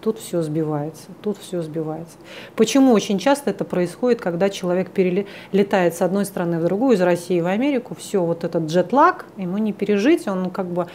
Тут 0.00 0.18
все 0.20 0.42
сбивается, 0.42 1.06
тут 1.22 1.38
все 1.38 1.60
сбивается. 1.60 2.16
Почему 2.54 2.92
очень 2.92 3.18
часто 3.18 3.50
это 3.50 3.64
происходит, 3.64 4.20
когда 4.20 4.48
человек 4.48 4.90
перелетает 4.90 5.94
с 5.94 6.02
одной 6.02 6.24
страны 6.24 6.60
в 6.60 6.64
другую, 6.64 6.94
из 6.94 7.00
России 7.00 7.40
в 7.40 7.46
Америку, 7.46 7.96
все, 7.98 8.22
вот 8.24 8.44
этот 8.44 8.66
джетлаг, 8.66 9.26
ему 9.36 9.58
не 9.58 9.72
пережить, 9.72 10.28
он 10.28 10.50
как 10.50 10.66
бы 10.66 10.86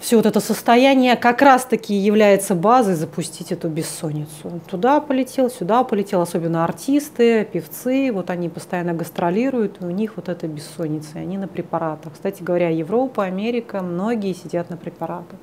все 0.00 0.16
вот 0.16 0.24
это 0.24 0.40
состояние 0.40 1.14
как 1.14 1.42
раз-таки 1.42 1.94
является 1.94 2.54
базой 2.54 2.94
запустить 2.94 3.52
эту 3.52 3.68
бессонницу. 3.68 4.60
Туда 4.68 5.00
полетел, 5.00 5.50
сюда 5.50 5.84
полетел, 5.84 6.22
особенно 6.22 6.64
артисты, 6.64 7.44
певцы, 7.44 8.10
вот 8.10 8.30
они 8.30 8.48
постоянно 8.48 8.94
гастролируют, 8.94 9.76
и 9.80 9.84
у 9.84 9.90
них 9.90 10.12
вот 10.16 10.30
эта 10.30 10.48
бессонница, 10.48 11.18
и 11.18 11.20
они 11.20 11.36
на 11.36 11.48
препаратах. 11.48 12.14
Кстати 12.14 12.42
говоря, 12.42 12.70
Европа, 12.70 13.24
Америка, 13.24 13.82
многие 13.82 14.32
сидят 14.32 14.70
на 14.70 14.78
препаратах. 14.78 15.38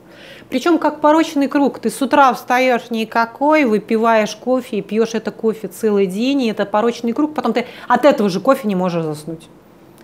Причем 0.49 0.79
как 0.79 1.01
порочный 1.01 1.47
круг, 1.47 1.77
ты 1.79 1.91
с 1.91 2.01
утра 2.01 2.33
встаешь 2.33 2.89
никакой, 2.89 3.65
выпиваешь 3.65 4.35
кофе 4.35 4.77
и 4.77 4.81
пьешь 4.81 5.13
это 5.13 5.29
кофе 5.31 5.67
целый 5.67 6.07
день, 6.07 6.41
и 6.41 6.47
это 6.47 6.65
порочный 6.65 7.13
круг, 7.13 7.35
потом 7.35 7.53
ты 7.53 7.67
от 7.87 8.05
этого 8.05 8.27
же 8.27 8.39
кофе 8.39 8.67
не 8.67 8.75
можешь 8.75 9.03
заснуть. 9.03 9.47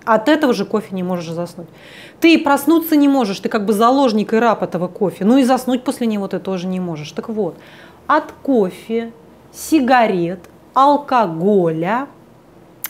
От 0.05 0.27
этого 0.27 0.53
же 0.53 0.65
кофе 0.65 0.93
не 0.95 1.03
можешь 1.03 1.29
заснуть. 1.29 1.67
Ты 2.19 2.37
проснуться 2.37 2.95
не 2.95 3.07
можешь, 3.07 3.39
ты 3.39 3.49
как 3.49 3.65
бы 3.65 3.73
заложник 3.73 4.33
и 4.33 4.37
раб 4.37 4.61
этого 4.61 4.87
кофе. 4.87 5.23
Ну 5.23 5.37
и 5.37 5.43
заснуть 5.43 5.83
после 5.83 6.07
него 6.07 6.27
ты 6.27 6.39
тоже 6.39 6.67
не 6.67 6.79
можешь. 6.79 7.11
Так 7.11 7.29
вот, 7.29 7.55
от 8.07 8.31
кофе, 8.41 9.13
сигарет, 9.53 10.39
алкоголя, 10.73 12.07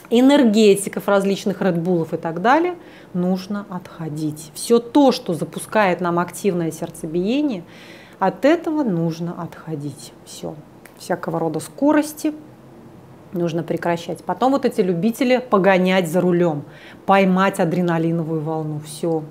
энергетиков 0.10 1.08
различных 1.08 1.62
редбулов 1.62 2.13
и 2.13 2.17
так 2.17 2.41
далее 2.41 2.75
нужно 3.13 3.65
отходить. 3.70 4.51
Все 4.53 4.79
то, 4.79 5.12
что 5.12 5.34
запускает 5.34 6.01
нам 6.01 6.20
активное 6.20 6.72
сердцебиение, 6.72 7.63
от 8.20 8.46
этого 8.46 8.84
нужно 8.84 9.36
отходить. 9.41 10.13
Все. 10.25 10.55
Всякого 10.98 11.39
рода 11.39 11.60
скорости, 11.60 12.34
нужно 13.33 13.63
прекращать. 13.63 14.23
Потом 14.23 14.51
вот 14.51 14.65
эти 14.65 14.81
любители 14.81 15.37
погонять 15.37 16.07
за 16.07 16.21
рулем, 16.21 16.63
поймать 17.05 17.59
адреналиновую 17.59 18.41
волну. 18.41 18.79
Все. 18.85 19.23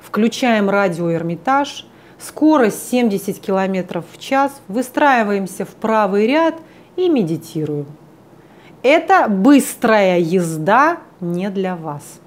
Включаем 0.00 0.70
радио 0.70 1.12
Эрмитаж, 1.12 1.86
скорость 2.18 2.88
70 2.90 3.38
км 3.38 4.02
в 4.02 4.18
час, 4.18 4.60
выстраиваемся 4.68 5.64
в 5.64 5.70
правый 5.70 6.26
ряд 6.26 6.54
и 6.96 7.08
медитируем. 7.08 7.86
Это 8.82 9.28
быстрая 9.28 10.18
езда 10.18 10.98
не 11.20 11.50
для 11.50 11.76
вас. 11.76 12.20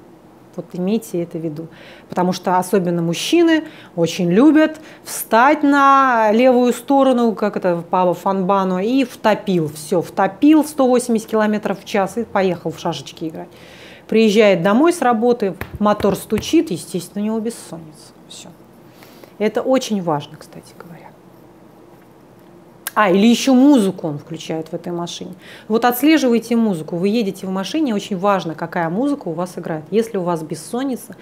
Вот 0.56 0.66
имейте 0.74 1.24
это 1.24 1.38
в 1.38 1.42
виду. 1.42 1.68
Потому 2.10 2.34
что 2.34 2.58
особенно 2.58 3.02
мужчины 3.02 3.64
очень 3.96 4.32
любят 4.32 4.80
встать 5.04 5.64
на 5.64 6.32
левую 6.32 6.74
сторону, 6.74 7.34
как 7.34 7.58
это 7.58 7.84
Пава 7.90 8.14
Фанбану, 8.14 8.80
и 8.80 9.04
втопил. 9.04 9.70
Все, 9.70 10.02
втопил 10.02 10.64
180 10.64 11.28
км 11.28 11.74
в 11.74 11.86
час 11.86 12.18
и 12.18 12.24
поехал 12.24 12.72
в 12.72 12.80
шашечки 12.80 13.30
играть. 13.30 13.50
Приезжает 14.08 14.62
домой 14.62 14.94
с 14.94 15.02
работы, 15.02 15.56
мотор 15.80 16.16
стучит, 16.16 16.72
естественно, 16.72 17.24
у 17.24 17.26
него 17.26 17.40
бессонница. 17.40 18.14
Все. 18.28 18.50
Это 19.40 19.62
очень 19.62 20.02
важно, 20.02 20.38
кстати. 20.38 20.74
А, 22.96 23.10
или 23.10 23.26
еще 23.26 23.54
музыку 23.54 24.08
он 24.08 24.20
включает 24.20 24.70
в 24.70 24.74
этой 24.74 24.92
машине. 24.92 25.34
Вот 25.68 25.86
отслеживайте 25.86 26.56
музыку. 26.56 26.96
Вы 26.96 27.10
едете 27.10 27.48
в 27.48 27.50
машине, 27.50 27.96
очень 27.96 28.18
важно, 28.18 28.54
какая 28.54 28.90
музыка 28.90 29.30
у 29.30 29.34
вас 29.34 29.58
играет. 29.58 29.86
Если 29.90 30.18
у 30.18 30.22
вас 30.22 30.44
бессонница, 30.44 31.16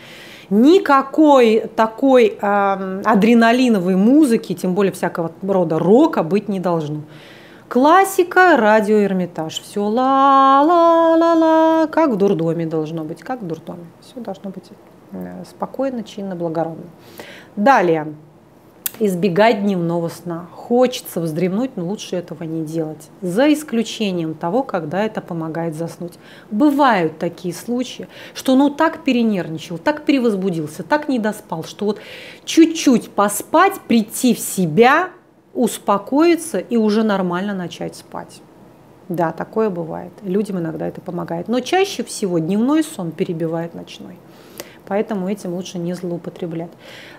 никакой 0.50 1.70
такой 1.76 2.38
э, 2.42 3.02
адреналиновой 3.06 3.96
музыки, 3.96 4.54
тем 4.54 4.76
более 4.76 4.92
всякого 4.92 5.32
рода 5.42 5.80
рока, 5.80 6.24
быть 6.24 6.50
не 6.50 6.60
должно. 6.60 7.04
Классика, 7.70 8.58
радио 8.58 9.02
Эрмитаж. 9.02 9.62
Все 9.62 9.82
ла-ла-ла-ла, 9.82 11.88
как 11.88 12.10
в 12.10 12.18
дурдоме 12.18 12.66
должно 12.66 13.06
быть, 13.06 13.22
как 13.22 13.42
в 13.42 13.48
дурдоме. 13.48 13.86
Все 14.02 14.20
должно 14.20 14.50
быть 14.50 14.66
э, 15.14 15.46
спокойно, 15.50 16.04
чинно, 16.04 16.36
благородно. 16.36 16.84
Далее 17.56 18.14
избегать 19.04 19.64
дневного 19.64 20.10
сна. 20.10 20.48
Хочется 20.52 21.22
вздремнуть, 21.22 21.72
но 21.76 21.86
лучше 21.86 22.16
этого 22.16 22.44
не 22.44 22.64
делать. 22.64 23.10
За 23.22 23.52
исключением 23.52 24.36
того, 24.36 24.62
когда 24.62 25.04
это 25.04 25.22
помогает 25.22 25.74
заснуть. 25.74 26.14
Бывают 26.52 27.18
такие 27.18 27.52
случаи, 27.52 28.08
что 28.36 28.56
ну 28.56 28.70
так 28.70 29.04
перенервничал, 29.04 29.80
так 29.80 30.06
перевозбудился, 30.06 30.84
так 30.84 31.10
не 31.10 31.18
доспал, 31.18 31.64
что 31.64 31.86
вот 31.86 32.00
чуть-чуть 32.46 33.10
поспать, 33.10 33.82
прийти 33.88 34.36
в 34.36 34.40
себя, 34.40 35.10
успокоиться 35.56 36.60
и 36.60 36.78
уже 36.78 37.02
нормально 37.02 37.56
начать 37.56 37.96
спать. 37.96 38.40
Да, 39.10 39.32
такое 39.32 39.72
бывает. 39.72 40.14
Людям 40.22 40.60
иногда 40.60 40.88
это 40.88 41.02
помогает. 41.02 41.48
Но 41.48 41.60
чаще 41.60 42.04
всего 42.04 42.38
дневной 42.38 42.84
сон 42.84 43.12
перебивает 43.12 43.74
ночной. 43.74 44.16
Поэтому 44.92 45.30
этим 45.30 45.54
лучше 45.54 45.78
не 45.78 45.94
злоупотреблять. 45.94 46.70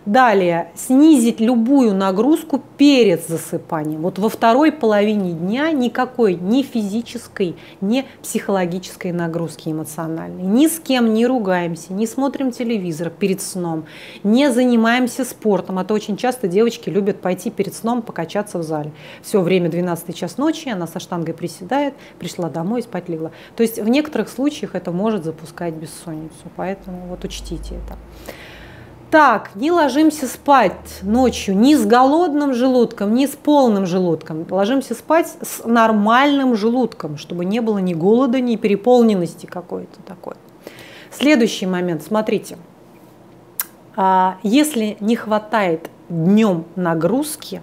Далее, 0.04 0.70
снизить 0.74 1.40
любую 1.40 1.94
нагрузку 1.94 2.62
перед 2.76 3.26
засыпанием. 3.26 4.02
Вот 4.02 4.18
во 4.18 4.28
второй 4.28 4.72
половине 4.72 5.32
дня 5.32 5.72
никакой 5.72 6.34
ни 6.34 6.60
физической, 6.64 7.56
ни 7.80 8.04
психологической 8.22 9.12
нагрузки 9.12 9.70
эмоциональной. 9.70 10.42
Ни 10.42 10.66
с 10.66 10.80
кем 10.80 11.14
не 11.14 11.26
ругаемся, 11.26 11.94
не 11.94 12.06
смотрим 12.06 12.50
телевизор 12.50 13.08
перед 13.08 13.40
сном, 13.40 13.86
не 14.22 14.52
занимаемся 14.52 15.24
спортом. 15.24 15.78
А 15.78 15.84
то 15.84 15.94
очень 15.94 16.18
часто 16.18 16.48
девочки 16.48 16.90
любят 16.90 17.22
пойти 17.22 17.50
перед 17.50 17.72
сном 17.72 18.02
покачаться 18.02 18.58
в 18.58 18.64
зале. 18.64 18.92
Все 19.22 19.40
время 19.40 19.70
12 19.70 20.14
час 20.14 20.36
ночи, 20.36 20.68
она 20.68 20.86
со 20.86 21.00
штангой 21.00 21.32
приседает, 21.32 21.94
пришла 22.18 22.50
домой 22.50 22.82
спать 22.82 23.08
легла. 23.08 23.30
То 23.56 23.62
есть 23.62 23.78
в 23.78 23.88
некоторых 23.88 24.28
случаях 24.28 24.74
это 24.74 24.92
может 24.92 25.24
запускать 25.24 25.72
бессонницу. 25.72 26.50
Поэтому 26.56 27.06
вот 27.06 27.24
учтите 27.24 27.61
это. 27.70 27.96
Так, 29.12 29.50
не 29.54 29.70
ложимся 29.70 30.26
спать 30.26 31.00
ночью 31.02 31.54
ни 31.54 31.74
с 31.74 31.84
голодным 31.84 32.54
желудком, 32.54 33.14
ни 33.14 33.26
с 33.26 33.30
полным 33.30 33.84
желудком. 33.84 34.46
Ложимся 34.48 34.94
спать 34.94 35.36
с 35.42 35.66
нормальным 35.66 36.56
желудком, 36.56 37.18
чтобы 37.18 37.44
не 37.44 37.60
было 37.60 37.76
ни 37.76 37.92
голода, 37.92 38.40
ни 38.40 38.56
переполненности 38.56 39.44
какой-то 39.44 40.00
такой. 40.06 40.34
Следующий 41.10 41.66
момент, 41.66 42.02
смотрите. 42.02 42.56
А, 43.96 44.38
если 44.42 44.96
не 45.00 45.14
хватает 45.14 45.90
днем 46.08 46.64
нагрузки, 46.74 47.60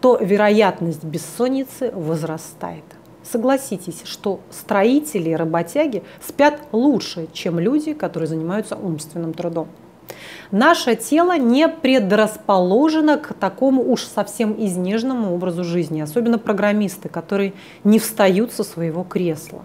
то 0.00 0.16
вероятность 0.16 1.04
бессонницы 1.04 1.90
возрастает. 1.94 2.84
Согласитесь, 3.30 4.02
что 4.04 4.40
строители 4.50 5.30
и 5.30 5.34
работяги 5.34 6.02
спят 6.24 6.60
лучше, 6.72 7.28
чем 7.32 7.58
люди, 7.58 7.92
которые 7.92 8.28
занимаются 8.28 8.76
умственным 8.76 9.32
трудом. 9.32 9.68
Наше 10.52 10.94
тело 10.94 11.36
не 11.36 11.68
предрасположено 11.68 13.18
к 13.18 13.34
такому 13.34 13.90
уж 13.90 14.02
совсем 14.04 14.54
изнежному 14.56 15.34
образу 15.34 15.64
жизни, 15.64 16.00
особенно 16.00 16.38
программисты, 16.38 17.08
которые 17.08 17.54
не 17.82 17.98
встают 17.98 18.52
со 18.52 18.62
своего 18.62 19.02
кресла. 19.02 19.64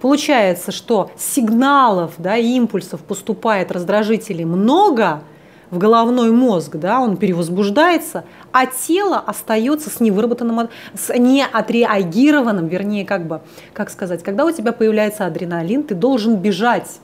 Получается, 0.00 0.70
что 0.70 1.10
сигналов, 1.16 2.14
да, 2.18 2.36
импульсов 2.36 3.00
поступает 3.00 3.72
раздражителей 3.72 4.44
много 4.44 5.22
в 5.70 5.78
головной 5.78 6.30
мозг, 6.30 6.76
да, 6.76 7.00
он 7.00 7.16
перевозбуждается, 7.16 8.24
а 8.52 8.66
тело 8.66 9.18
остается 9.18 9.90
с 9.90 10.00
невыработанным, 10.00 10.68
с 10.94 11.16
неотреагированным, 11.16 12.68
вернее, 12.68 13.04
как 13.04 13.26
бы, 13.26 13.40
как 13.72 13.90
сказать, 13.90 14.22
когда 14.22 14.44
у 14.44 14.50
тебя 14.50 14.72
появляется 14.72 15.26
адреналин, 15.26 15.82
ты 15.82 15.94
должен 15.94 16.36
бежать, 16.36 17.00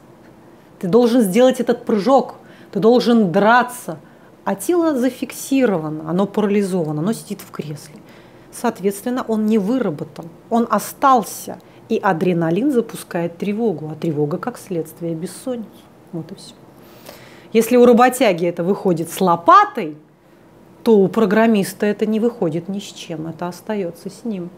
ты 0.79 0.89
должен 0.89 1.21
сделать 1.21 1.61
этот 1.61 1.85
прыжок, 1.85 2.37
ты 2.73 2.81
должен 2.81 3.33
драться, 3.33 3.99
а 4.45 4.55
тело 4.55 4.97
зафиксировано, 4.97 6.11
оно 6.11 6.27
парализовано, 6.27 7.01
оно 7.01 7.13
сидит 7.13 7.41
в 7.41 7.51
кресле. 7.51 7.97
Соответственно, 8.53 9.25
он 9.27 9.47
не 9.47 9.59
выработан, 9.59 10.27
он 10.49 10.67
остался, 10.71 11.59
и 11.89 11.99
адреналин 11.99 12.71
запускает 12.71 13.37
тревогу, 13.37 13.91
а 13.93 13.95
тревога 13.95 14.39
как 14.39 14.59
следствие 14.59 15.15
бессонницы. 15.15 15.69
Вот 16.13 16.33
и 16.33 16.35
все. 16.35 16.55
Если 17.55 17.77
у 17.77 17.87
работяги 17.87 18.47
это 18.47 18.65
выходит 18.65 19.11
с 19.11 19.21
лопатой, 19.21 19.97
то 20.83 20.99
у 20.99 21.07
программиста 21.07 21.87
это 21.87 22.05
не 22.05 22.19
выходит 22.19 22.69
ни 22.69 22.81
с 22.81 22.93
чем, 22.93 23.29
это 23.29 23.47
остается 23.47 24.11
с 24.11 24.25
ним. 24.25 24.51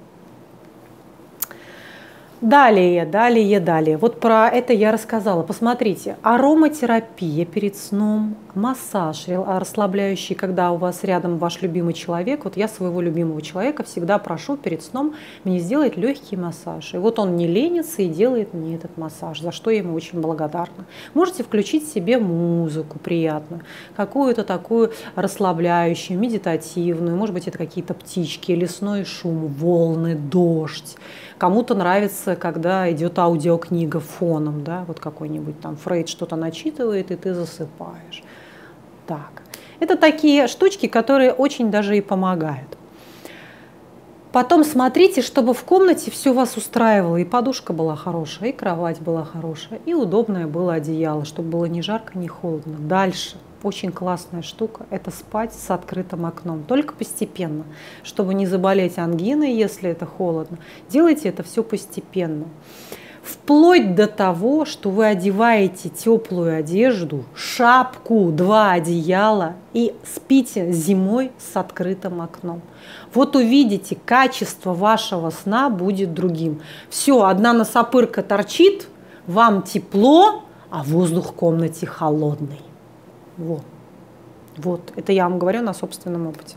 Далее, 2.42 3.06
далее, 3.06 3.60
далее. 3.60 3.96
Вот 3.96 4.20
про 4.20 4.50
это 4.50 4.74
я 4.74 4.92
рассказала. 4.92 5.42
Посмотрите, 5.42 6.18
ароматерапия 6.20 7.46
перед 7.46 7.76
сном, 7.76 8.36
массаж 8.54 9.24
расслабляющий, 9.26 10.34
когда 10.34 10.70
у 10.72 10.76
вас 10.76 11.02
рядом 11.02 11.38
ваш 11.38 11.62
любимый 11.62 11.94
человек. 11.94 12.44
Вот 12.44 12.58
я 12.58 12.68
своего 12.68 13.00
любимого 13.00 13.40
человека 13.40 13.84
всегда 13.84 14.18
прошу 14.18 14.58
перед 14.58 14.82
сном 14.82 15.14
мне 15.44 15.58
сделать 15.60 15.96
легкий 15.96 16.36
массаж. 16.36 16.92
И 16.92 16.98
вот 16.98 17.18
он 17.18 17.36
не 17.36 17.46
ленится 17.46 18.02
и 18.02 18.06
делает 18.08 18.52
мне 18.52 18.74
этот 18.74 18.98
массаж, 18.98 19.40
за 19.40 19.50
что 19.50 19.70
я 19.70 19.78
ему 19.78 19.94
очень 19.94 20.20
благодарна. 20.20 20.84
Можете 21.14 21.42
включить 21.42 21.88
себе 21.88 22.18
музыку 22.18 22.98
приятную, 22.98 23.62
какую-то 23.96 24.44
такую 24.44 24.92
расслабляющую, 25.14 26.18
медитативную. 26.18 27.16
Может 27.16 27.34
быть, 27.34 27.48
это 27.48 27.56
какие-то 27.56 27.94
птички, 27.94 28.52
лесной 28.52 29.06
шум, 29.06 29.46
волны, 29.46 30.14
дождь. 30.14 30.96
Кому-то 31.38 31.74
нравится, 31.74 32.34
когда 32.36 32.90
идет 32.92 33.18
аудиокнига 33.18 34.00
фоном, 34.00 34.62
да, 34.64 34.84
вот 34.86 35.00
какой-нибудь 35.00 35.60
там 35.60 35.76
Фрейд 35.76 36.08
что-то 36.08 36.36
начитывает, 36.36 37.10
и 37.10 37.16
ты 37.16 37.34
засыпаешь. 37.34 38.22
Так. 39.06 39.42
Это 39.80 39.96
такие 39.96 40.46
штучки, 40.48 40.86
которые 40.86 41.32
очень 41.32 41.70
даже 41.70 41.96
и 41.96 42.00
помогают. 42.00 42.76
Потом 44.32 44.64
смотрите, 44.64 45.22
чтобы 45.22 45.54
в 45.54 45.64
комнате 45.64 46.10
все 46.10 46.32
вас 46.32 46.56
устраивало. 46.56 47.16
И 47.16 47.24
подушка 47.24 47.72
была 47.72 47.96
хорошая, 47.96 48.50
и 48.50 48.52
кровать 48.52 49.00
была 49.00 49.24
хорошая, 49.24 49.80
и 49.86 49.94
удобное 49.94 50.46
было 50.46 50.74
одеяло, 50.74 51.24
чтобы 51.24 51.50
было 51.50 51.64
ни 51.64 51.80
жарко, 51.80 52.18
ни 52.18 52.26
холодно. 52.26 52.76
Дальше 52.78 53.36
очень 53.62 53.92
классная 53.92 54.42
штука– 54.42 54.86
это 54.90 55.10
спать 55.10 55.52
с 55.52 55.70
открытым 55.70 56.26
окном. 56.26 56.64
Только 56.64 56.94
постепенно, 56.94 57.64
чтобы 58.02 58.34
не 58.34 58.46
заболеть 58.46 58.98
ангиной, 58.98 59.52
если 59.52 59.90
это 59.90 60.06
холодно. 60.06 60.58
Делайте 60.88 61.28
это 61.28 61.42
все 61.42 61.62
постепенно. 61.62 62.46
Вплоть 63.22 63.96
до 63.96 64.06
того, 64.06 64.64
что 64.64 64.88
вы 64.88 65.06
одеваете 65.06 65.88
теплую 65.88 66.56
одежду, 66.56 67.24
шапку, 67.34 68.30
два 68.30 68.70
одеяла 68.70 69.54
и 69.72 69.96
спите 70.04 70.70
зимой 70.70 71.32
с 71.38 71.56
открытым 71.56 72.22
окном. 72.22 72.62
Вот 73.12 73.34
увидите, 73.34 73.98
качество 74.04 74.74
вашего 74.74 75.30
сна 75.30 75.70
будет 75.70 76.14
другим. 76.14 76.62
Все, 76.88 77.24
одна 77.24 77.52
носопырка 77.52 78.22
торчит, 78.22 78.86
вам 79.26 79.62
тепло, 79.62 80.44
а 80.70 80.84
воздух 80.84 81.30
в 81.30 81.32
комнате 81.32 81.84
холодный. 81.84 82.60
Вот. 83.36 83.62
Вот. 84.56 84.92
Это 84.96 85.12
я 85.12 85.28
вам 85.28 85.38
говорю 85.38 85.62
на 85.62 85.74
собственном 85.74 86.26
опыте. 86.26 86.56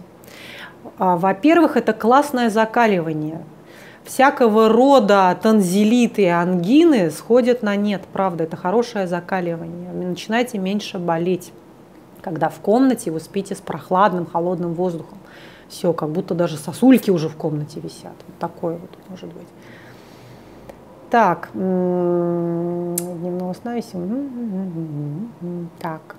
А, 0.98 1.18
во-первых, 1.18 1.78
это 1.78 1.94
классное 1.94 2.50
закаливание. 2.50 3.44
Всякого 4.04 4.70
рода 4.70 5.38
танзелиты 5.42 6.24
и 6.24 6.28
ангины 6.28 7.12
сходят 7.12 7.62
на 7.62 7.76
нет, 7.76 8.04
правда, 8.12 8.46
это 8.46 8.58
хорошее 8.58 9.08
закаливание. 9.08 9.92
Вы 9.92 10.06
начинаете 10.06 10.58
меньше 10.58 10.98
болеть, 10.98 11.52
когда 12.22 12.50
в 12.50 12.60
комнате 12.60 13.12
вы 13.12 13.20
спите 13.20 13.56
с 13.56 13.60
прохладным, 13.60 14.26
холодным 14.26 14.74
воздухом. 14.74 15.20
Все, 15.68 15.94
как 15.94 16.10
будто 16.10 16.34
даже 16.34 16.58
сосульки 16.58 17.12
уже 17.12 17.30
в 17.30 17.36
комнате 17.36 17.80
висят. 17.80 18.16
Вот 18.28 18.38
такое 18.40 18.78
вот 18.78 18.90
может 19.10 19.32
быть. 19.32 19.48
Так, 21.10 21.50
дневного 21.54 23.54
сна 23.54 23.78
и 23.78 23.84
Так. 25.80 26.16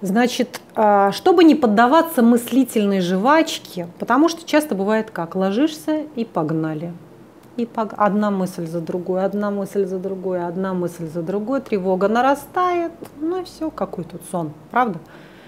Значит, 0.00 0.60
а, 0.74 1.12
чтобы 1.12 1.44
не 1.44 1.54
поддаваться 1.54 2.22
мыслительной 2.22 3.00
жвачке, 3.00 3.88
потому 3.98 4.28
что 4.28 4.46
часто 4.46 4.74
бывает 4.74 5.10
как, 5.10 5.34
ложишься 5.34 6.02
и 6.14 6.24
погнали. 6.24 6.92
И 7.56 7.66
пог... 7.66 7.94
одна 7.96 8.30
мысль 8.30 8.66
за 8.66 8.80
другой, 8.80 9.24
одна 9.24 9.50
мысль 9.50 9.86
за 9.86 9.98
другой, 9.98 10.46
одна 10.46 10.74
мысль 10.74 11.08
за 11.08 11.22
другой, 11.22 11.60
тревога 11.60 12.08
нарастает, 12.08 12.92
ну 13.20 13.40
и 13.40 13.44
все, 13.44 13.70
какой 13.70 14.04
тут 14.04 14.22
сон, 14.30 14.52
правда? 14.70 14.98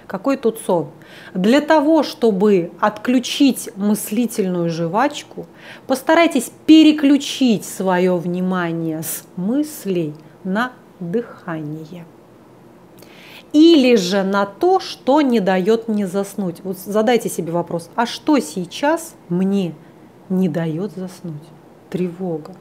Какой 0.06 0.36
тут 0.36 0.58
сон? 0.58 0.90
Для 1.34 1.60
того, 1.60 2.02
чтобы 2.02 2.70
отключить 2.80 3.70
мыслительную 3.76 4.70
жвачку, 4.70 5.46
постарайтесь 5.86 6.52
переключить 6.66 7.64
свое 7.64 8.16
внимание 8.16 9.02
с 9.02 9.24
мыслей 9.36 10.14
на 10.44 10.72
дыхание. 11.00 12.06
Или 13.52 13.96
же 13.96 14.22
на 14.22 14.46
то, 14.46 14.80
что 14.80 15.22
не 15.22 15.40
дает 15.40 15.88
мне 15.88 16.06
заснуть. 16.06 16.60
Вот 16.62 16.78
задайте 16.78 17.28
себе 17.28 17.52
вопрос, 17.52 17.90
а 17.96 18.06
что 18.06 18.38
сейчас 18.38 19.14
мне 19.28 19.74
не 20.28 20.48
дает 20.48 20.92
заснуть? 20.92 21.42
Тревога. 21.90 22.54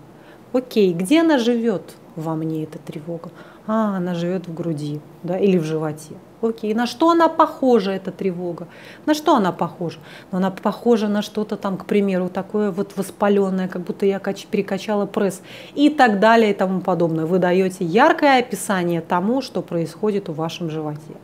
Окей, 0.54 0.94
где 0.94 1.22
она 1.22 1.38
живет 1.38 1.96
во 2.16 2.36
мне, 2.36 2.64
эта 2.64 2.80
тревога? 2.80 3.30
А, 3.68 3.98
она 3.98 4.14
живет 4.14 4.48
в 4.48 4.54
груди 4.54 5.02
да, 5.24 5.38
или 5.38 5.58
в 5.58 5.64
животе. 5.64 6.16
Окей, 6.42 6.74
на 6.74 6.86
что 6.86 7.10
она 7.10 7.28
похожа, 7.28 7.92
эта 7.92 8.12
тревога? 8.12 8.68
На 9.06 9.14
что 9.14 9.36
она 9.36 9.52
похожа? 9.52 9.98
Но 10.32 10.38
она 10.38 10.52
похожа 10.52 11.08
на 11.08 11.22
что-то 11.22 11.58
там, 11.58 11.78
к 11.78 11.86
примеру, 11.86 12.30
такое 12.30 12.70
вот 12.70 12.96
воспаленное, 12.96 13.68
как 13.68 13.82
будто 13.82 14.06
я 14.06 14.20
перекачала 14.20 15.08
пресс 15.08 15.42
и 15.74 15.90
так 15.90 16.20
далее 16.20 16.52
и 16.52 16.54
тому 16.54 16.82
подобное. 16.82 17.26
Вы 17.26 17.40
даете 17.40 17.86
яркое 17.86 18.40
описание 18.40 19.02
тому, 19.02 19.42
что 19.42 19.62
происходит 19.62 20.30
у 20.30 20.34
вашем 20.34 20.70
животе. 20.70 21.16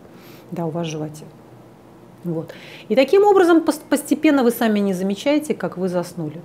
Да, 0.49 0.65
у 0.65 0.69
вас 0.69 0.87
в 0.87 0.89
животе. 0.89 1.25
Вот. 2.23 2.53
И 2.87 2.95
таким 2.95 3.23
образом 3.23 3.63
постепенно 3.89 4.43
вы 4.43 4.51
сами 4.51 4.79
не 4.79 4.93
замечаете, 4.93 5.53
как 5.53 5.77
вы 5.77 5.89
заснули. 5.89 6.41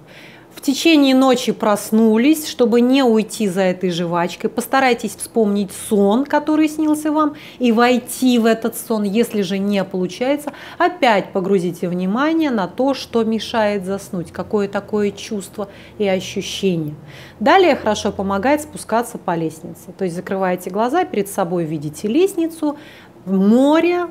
В 0.57 0.63
течение 0.63 1.15
ночи 1.15 1.53
проснулись, 1.53 2.49
чтобы 2.49 2.81
не 2.81 3.03
уйти 3.03 3.47
за 3.47 3.61
этой 3.61 3.91
жвачкой, 3.91 4.49
постарайтесь 4.49 5.15
вспомнить 5.15 5.71
сон, 5.71 6.25
который 6.25 6.67
снился 6.69 7.13
вам, 7.13 7.35
и 7.59 7.73
войти 7.73 8.39
в 8.39 8.47
этот 8.47 8.75
сон. 8.75 9.03
Если 9.03 9.43
же 9.43 9.59
не 9.59 9.85
получается, 9.85 10.55
опять 10.79 11.33
погрузите 11.33 11.89
внимание 11.89 12.51
на 12.51 12.69
то, 12.69 12.95
что 12.95 13.23
мешает 13.23 13.85
заснуть, 13.85 14.33
какое 14.33 14.67
такое 14.67 15.11
чувство 15.11 15.69
и 15.99 16.09
ощущение. 16.09 16.95
Далее 17.39 17.77
хорошо 17.77 18.11
помогает 18.11 18.63
спускаться 18.63 19.19
по 19.19 19.37
лестнице. 19.37 19.93
То 19.97 20.05
есть 20.05 20.17
закрываете 20.17 20.71
глаза, 20.71 21.05
перед 21.05 21.29
собой 21.29 21.65
видите 21.65 22.09
лестницу, 22.09 22.79
море, 23.27 24.07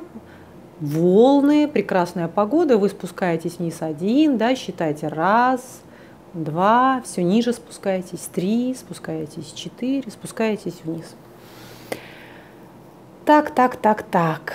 волны, 0.78 1.66
прекрасная 1.66 2.28
погода, 2.28 2.78
вы 2.78 2.88
спускаетесь 2.88 3.58
вниз 3.58 3.78
один, 3.80 4.38
да, 4.38 4.54
считайте 4.54 5.08
раз, 5.08 5.82
два, 6.44 7.02
все 7.04 7.22
ниже 7.22 7.52
спускаетесь, 7.52 8.28
три, 8.32 8.74
спускаетесь, 8.74 9.52
четыре, 9.52 10.10
спускаетесь 10.10 10.80
вниз. 10.84 11.14
Так, 13.24 13.54
так, 13.54 13.76
так, 13.76 14.02
так. 14.02 14.54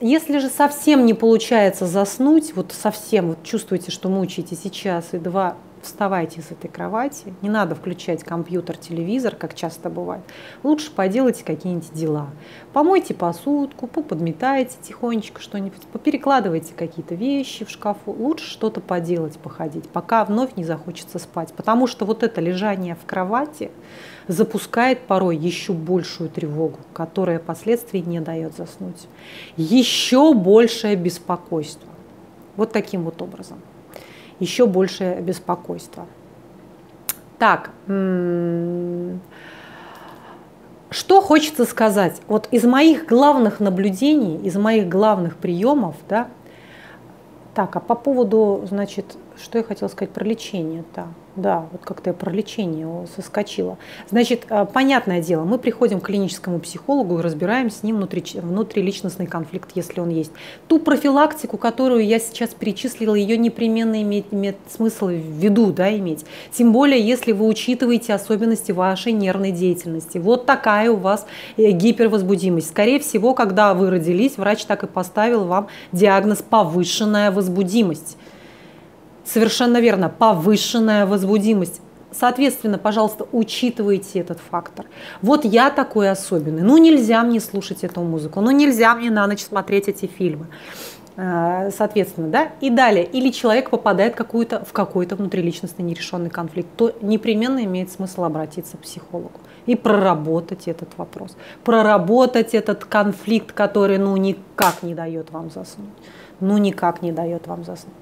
Если 0.00 0.38
же 0.38 0.48
совсем 0.48 1.06
не 1.06 1.14
получается 1.14 1.86
заснуть, 1.86 2.54
вот 2.54 2.72
совсем 2.72 3.28
вот 3.28 3.42
чувствуете, 3.44 3.90
что 3.90 4.08
мучаете 4.08 4.56
сейчас 4.56 5.06
и 5.12 5.18
два, 5.18 5.56
вставайте 5.86 6.42
с 6.42 6.50
этой 6.50 6.68
кровати, 6.68 7.32
не 7.40 7.48
надо 7.48 7.74
включать 7.74 8.22
компьютер, 8.22 8.76
телевизор, 8.76 9.34
как 9.34 9.54
часто 9.54 9.88
бывает. 9.88 10.22
Лучше 10.62 10.90
поделайте 10.92 11.44
какие-нибудь 11.44 11.92
дела. 11.92 12.28
Помойте 12.72 13.14
посудку, 13.14 13.86
поподметайте 13.86 14.76
тихонечко 14.82 15.40
что-нибудь, 15.40 15.80
поперекладывайте 15.92 16.74
какие-то 16.74 17.14
вещи 17.14 17.64
в 17.64 17.70
шкафу. 17.70 18.12
Лучше 18.12 18.50
что-то 18.50 18.80
поделать, 18.80 19.38
походить, 19.38 19.88
пока 19.88 20.24
вновь 20.24 20.56
не 20.56 20.64
захочется 20.64 21.18
спать. 21.18 21.54
Потому 21.54 21.86
что 21.86 22.04
вот 22.04 22.22
это 22.22 22.40
лежание 22.40 22.94
в 22.94 23.06
кровати 23.06 23.70
запускает 24.28 25.00
порой 25.02 25.36
еще 25.36 25.72
большую 25.72 26.28
тревогу, 26.28 26.78
которая 26.92 27.38
последствий 27.38 28.02
не 28.02 28.20
дает 28.20 28.56
заснуть. 28.56 29.06
Еще 29.56 30.34
большее 30.34 30.96
беспокойство. 30.96 31.88
Вот 32.56 32.72
таким 32.72 33.04
вот 33.04 33.22
образом 33.22 33.60
еще 34.40 34.66
большее 34.66 35.20
беспокойство. 35.20 36.06
Так, 37.38 37.70
что 40.90 41.20
хочется 41.20 41.64
сказать? 41.64 42.20
Вот 42.28 42.48
из 42.50 42.64
моих 42.64 43.06
главных 43.06 43.60
наблюдений, 43.60 44.38
из 44.42 44.56
моих 44.56 44.88
главных 44.88 45.36
приемов, 45.36 45.96
да, 46.08 46.28
так, 47.54 47.76
а 47.76 47.80
по 47.80 47.94
поводу, 47.94 48.62
значит, 48.68 49.16
что 49.42 49.58
я 49.58 49.64
хотела 49.64 49.88
сказать 49.88 50.10
про 50.10 50.24
лечение-то? 50.24 51.08
Да, 51.36 51.66
вот 51.70 51.82
как-то 51.84 52.10
я 52.10 52.14
про 52.14 52.30
лечение 52.30 53.06
соскочила. 53.14 53.76
Значит, 54.08 54.46
э, 54.48 54.66
понятное 54.72 55.20
дело, 55.20 55.44
мы 55.44 55.58
приходим 55.58 56.00
к 56.00 56.06
клиническому 56.06 56.58
психологу 56.60 57.18
и 57.18 57.22
разбираем 57.22 57.70
с 57.70 57.82
ним 57.82 57.96
внутри, 57.96 58.24
внутриличностный 58.34 59.26
конфликт, 59.26 59.72
если 59.74 60.00
он 60.00 60.08
есть. 60.08 60.32
Ту 60.66 60.78
профилактику, 60.78 61.58
которую 61.58 62.06
я 62.06 62.18
сейчас 62.20 62.54
перечислила, 62.54 63.14
ее 63.14 63.36
непременно 63.36 64.00
имеет, 64.00 64.32
имеет 64.32 64.56
смысл 64.70 65.08
в 65.08 65.10
виду 65.12 65.72
да, 65.72 65.94
иметь. 65.98 66.24
Тем 66.52 66.72
более, 66.72 67.06
если 67.06 67.32
вы 67.32 67.46
учитываете 67.46 68.14
особенности 68.14 68.72
вашей 68.72 69.12
нервной 69.12 69.52
деятельности. 69.52 70.16
Вот 70.16 70.46
такая 70.46 70.90
у 70.90 70.96
вас 70.96 71.26
э, 71.58 71.70
гипервозбудимость. 71.70 72.70
Скорее 72.70 72.98
всего, 72.98 73.34
когда 73.34 73.74
вы 73.74 73.90
родились, 73.90 74.38
врач 74.38 74.64
так 74.64 74.84
и 74.84 74.86
поставил 74.86 75.44
вам 75.44 75.68
диагноз 75.92 76.38
повышенная 76.38 77.30
возбудимость. 77.30 78.16
Совершенно 79.26 79.80
верно, 79.80 80.08
повышенная 80.08 81.04
возбудимость. 81.04 81.80
Соответственно, 82.12 82.78
пожалуйста, 82.78 83.26
учитывайте 83.32 84.20
этот 84.20 84.38
фактор. 84.38 84.86
Вот 85.20 85.44
я 85.44 85.70
такой 85.70 86.08
особенный. 86.08 86.62
Ну, 86.62 86.78
нельзя 86.78 87.22
мне 87.22 87.40
слушать 87.40 87.84
эту 87.84 88.00
музыку. 88.00 88.40
Ну, 88.40 88.52
нельзя 88.52 88.94
мне 88.94 89.10
на 89.10 89.26
ночь 89.26 89.42
смотреть 89.42 89.88
эти 89.88 90.06
фильмы. 90.06 90.46
Э, 91.16 91.70
соответственно, 91.76 92.28
да. 92.28 92.52
И 92.60 92.70
далее. 92.70 93.04
Или 93.04 93.30
человек 93.30 93.70
попадает 93.70 94.14
какую-то, 94.14 94.64
в 94.64 94.72
какой-то 94.72 95.16
внутриличностный 95.16 95.84
нерешенный 95.84 96.30
конфликт, 96.30 96.68
то 96.76 96.92
непременно 97.02 97.64
имеет 97.64 97.90
смысл 97.90 98.24
обратиться 98.24 98.76
к 98.76 98.80
психологу 98.80 99.40
и 99.66 99.74
проработать 99.74 100.68
этот 100.68 100.96
вопрос. 100.96 101.36
Проработать 101.64 102.54
этот 102.54 102.84
конфликт, 102.84 103.52
который, 103.52 103.98
ну, 103.98 104.16
никак 104.16 104.82
не 104.82 104.94
дает 104.94 105.32
вам 105.32 105.50
заснуть. 105.50 105.90
Ну, 106.40 106.56
никак 106.58 107.02
не 107.02 107.12
дает 107.12 107.46
вам 107.46 107.64
заснуть. 107.64 107.94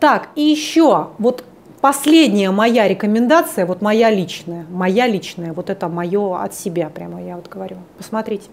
Так, 0.00 0.30
и 0.34 0.40
еще, 0.40 1.10
вот 1.18 1.44
последняя 1.82 2.50
моя 2.50 2.88
рекомендация, 2.88 3.66
вот 3.66 3.82
моя 3.82 4.10
личная, 4.10 4.64
моя 4.70 5.06
личная, 5.06 5.52
вот 5.52 5.68
это 5.68 5.88
мое 5.90 6.42
от 6.42 6.54
себя 6.54 6.88
прямо 6.88 7.22
я 7.22 7.36
вот 7.36 7.48
говорю. 7.48 7.76
Посмотрите. 7.98 8.48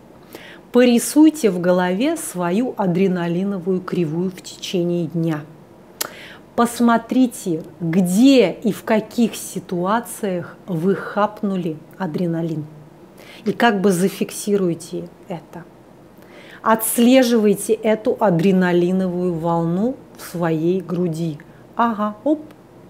Порисуйте 0.74 1.50
в 1.50 1.62
голове 1.62 2.18
свою 2.18 2.76
адреналиновую 2.76 3.80
кривую 3.80 4.30
в 4.30 4.42
течение 4.42 5.08
дня. 5.08 5.42
Посмотрите, 6.58 7.64
где 7.80 8.52
и 8.52 8.74
в 8.74 8.84
каких 8.84 9.36
ситуациях 9.36 10.58
вы 10.68 10.96
хапнули 10.96 11.78
адреналин. 11.98 12.66
И 13.46 13.54
как 13.54 13.80
бы 13.80 13.94
зафиксируйте 13.94 15.08
это. 15.30 15.64
Отслеживайте 16.62 17.74
эту 17.74 18.18
адреналиновую 18.20 19.34
волну 19.34 19.96
в 20.18 20.22
своей 20.22 20.82
груди. 20.82 21.38
Ага, 21.76 22.18
оп, 22.24 22.42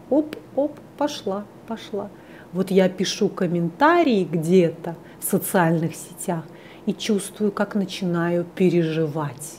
оп, 0.10 0.36
оп, 0.56 0.80
пошла, 0.98 1.46
пошла. 1.68 2.10
Вот 2.54 2.72
я 2.72 2.90
пишу 2.90 3.30
комментарии 3.30 4.24
где-то 4.24 4.96
в 5.20 5.24
социальных 5.24 5.96
сетях 5.96 6.44
и 6.86 6.94
чувствую, 6.94 7.52
как 7.52 7.76
начинаю 7.76 8.46
переживать. 8.56 9.58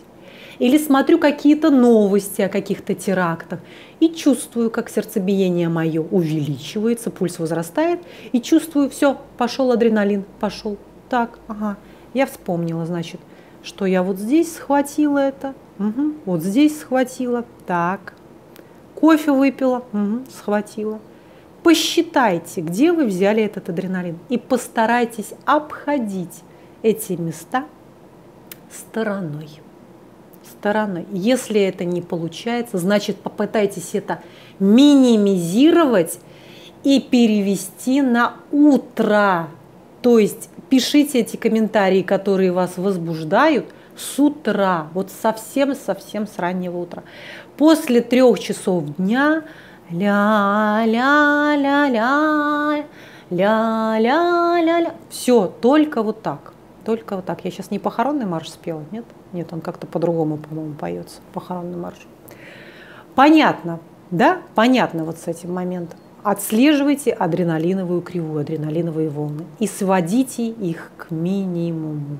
Или 0.59 0.77
смотрю 0.77 1.19
какие-то 1.19 1.71
новости 1.71 2.43
о 2.43 2.49
каких-то 2.49 2.95
терактах 2.95 3.61
и 4.01 4.09
чувствую, 4.09 4.71
как 4.71 4.91
сердцебиение 4.91 5.69
мое 5.69 6.03
увеличивается, 6.03 7.11
пульс 7.11 7.39
возрастает, 7.39 8.01
и 8.33 8.41
чувствую, 8.41 8.91
все, 8.91 9.21
пошел 9.37 9.71
адреналин, 9.71 10.25
пошел. 10.41 10.77
Так, 11.09 11.39
ага, 11.47 11.77
я 12.13 12.27
вспомнила, 12.27 12.87
значит, 12.87 13.21
что 13.63 13.87
я 13.87 14.03
вот 14.03 14.19
здесь 14.19 14.55
схватила 14.55 15.19
это, 15.19 15.55
угу, 15.79 16.15
вот 16.25 16.43
здесь 16.43 16.81
схватила, 16.81 17.45
так, 17.67 18.15
кофе 18.95 19.33
выпила, 19.33 19.85
угу, 19.93 20.21
схватила. 20.31 21.01
Посчитайте, 21.63 22.61
где 22.61 22.93
вы 22.93 23.05
взяли 23.05 23.43
этот 23.43 23.69
адреналин, 23.69 24.19
и 24.29 24.39
постарайтесь 24.39 25.35
обходить 25.45 26.43
эти 26.83 27.13
места 27.13 27.67
стороной. 28.73 29.49
Стороной. 30.45 31.07
Если 31.13 31.61
это 31.61 31.85
не 31.85 32.01
получается, 32.01 32.79
значит 32.79 33.19
попытайтесь 33.19 33.95
это 33.95 34.23
минимизировать 34.59 36.21
и 36.85 37.01
перевести 37.01 38.03
на 38.03 38.35
утро. 38.51 39.49
То 40.01 40.19
есть 40.19 40.49
пишите 40.69 41.21
эти 41.21 41.37
комментарии, 41.37 42.03
которые 42.03 42.53
вас 42.53 42.77
возбуждают, 42.77 43.67
с 43.97 44.19
утра, 44.19 44.89
вот 44.95 45.11
совсем-совсем 45.11 46.27
с 46.27 46.39
раннего 46.39 46.79
утра. 46.79 47.03
После 47.57 48.01
трех 48.01 48.39
часов 48.39 48.85
дня 48.97 49.43
ля-ля-ля-ля, 49.91 50.85
ля-ля-ля-ля. 53.31 54.95
Все, 55.11 55.53
только 55.61 56.03
вот 56.03 56.23
так. 56.23 56.53
Только 56.85 57.17
вот 57.17 57.25
так. 57.25 57.45
Я 57.45 57.51
сейчас 57.51 57.71
не 57.71 57.79
похоронный 57.79 58.27
марш 58.27 58.51
спела, 58.51 58.85
нет? 58.93 59.05
Нет, 59.33 59.53
он 59.53 59.61
как-то 59.61 59.87
по-другому, 59.87 60.37
по-моему, 60.39 60.75
поется, 60.75 61.21
похоронный 61.35 61.77
марш. 61.77 61.99
Понятно, 63.15 63.81
да? 64.11 64.39
Понятно 64.55 65.05
вот 65.05 65.19
с 65.19 65.27
этим 65.27 65.53
моментом. 65.53 65.99
Отслеживайте 66.23 67.13
адреналиновую 67.13 68.03
кривую, 68.03 68.41
адреналиновые 68.41 69.09
волны 69.09 69.45
и 69.59 69.67
сводите 69.67 70.49
их 70.49 70.91
к 70.97 71.11
минимуму 71.11 72.19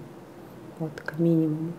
вот 0.79 0.91
к 1.05 1.19
минимуму. 1.19 1.73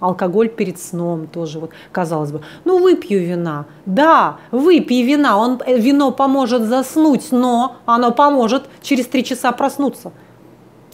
Алкоголь 0.00 0.48
перед 0.48 0.80
сном 0.80 1.28
тоже, 1.28 1.60
вот, 1.60 1.70
казалось 1.92 2.32
бы, 2.32 2.40
ну 2.64 2.82
выпью 2.82 3.20
вина. 3.24 3.66
Да, 3.86 4.38
выпей 4.50 5.04
вина, 5.04 5.38
он, 5.38 5.60
э, 5.64 5.78
вино 5.78 6.10
поможет 6.10 6.62
заснуть, 6.62 7.30
но 7.30 7.76
оно 7.86 8.10
поможет 8.10 8.64
через 8.80 9.06
три 9.06 9.22
часа 9.24 9.52
проснуться. 9.52 10.10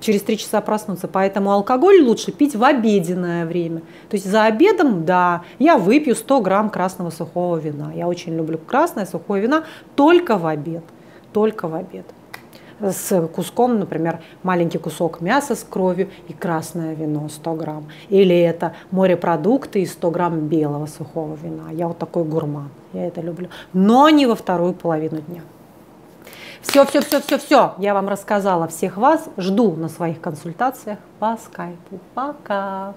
Через 0.01 0.23
три 0.23 0.39
часа 0.39 0.61
проснуться. 0.61 1.09
Поэтому 1.09 1.51
алкоголь 1.51 2.03
лучше 2.03 2.31
пить 2.31 2.55
в 2.55 2.63
обеденное 2.63 3.47
время. 3.47 3.81
То 4.09 4.17
есть 4.17 4.31
за 4.31 4.45
обедом, 4.45 5.05
да, 5.05 5.43
я 5.59 5.77
выпью 5.77 6.15
100 6.15 6.41
грамм 6.41 6.71
красного 6.71 7.11
сухого 7.11 7.57
вина. 7.57 7.93
Я 7.95 8.07
очень 8.07 8.37
люблю 8.37 8.59
красное 8.59 9.07
сухое 9.07 9.43
вино 9.43 9.65
только 9.97 10.39
в 10.39 10.47
обед. 10.47 10.85
Только 11.33 11.69
в 11.69 11.75
обед. 11.75 12.07
с 12.81 13.29
куском, 13.35 13.81
например, 13.81 14.21
маленький 14.45 14.79
кусок 14.79 15.21
мяса 15.21 15.57
с 15.57 15.65
кровью 15.65 16.09
и 16.29 16.33
красное 16.33 16.95
вино 16.95 17.29
100 17.29 17.55
грамм. 17.55 17.89
Или 18.09 18.39
это 18.39 18.75
морепродукты 18.93 19.83
и 19.83 19.87
100 19.87 20.11
грамм 20.13 20.41
белого 20.47 20.87
сухого 20.87 21.37
вина. 21.43 21.73
Я 21.73 21.89
вот 21.89 21.99
такой 21.99 22.23
гурман, 22.23 22.71
я 22.93 23.07
это 23.07 23.21
люблю. 23.21 23.49
Но 23.73 24.09
не 24.11 24.27
во 24.27 24.37
вторую 24.37 24.75
половину 24.75 25.21
дня. 25.23 25.43
Все, 26.63 26.85
все, 26.85 27.01
все, 27.01 27.21
все, 27.21 27.39
все. 27.39 27.75
Я 27.79 27.95
вам 27.95 28.09
рассказала 28.09 28.69
всех 28.69 28.97
вас. 28.97 29.29
Жду 29.37 29.73
на 29.77 29.89
своих 29.89 30.21
консультациях 30.21 30.99
по 31.19 31.37
скайпу. 31.37 31.99
Пока. 32.15 32.95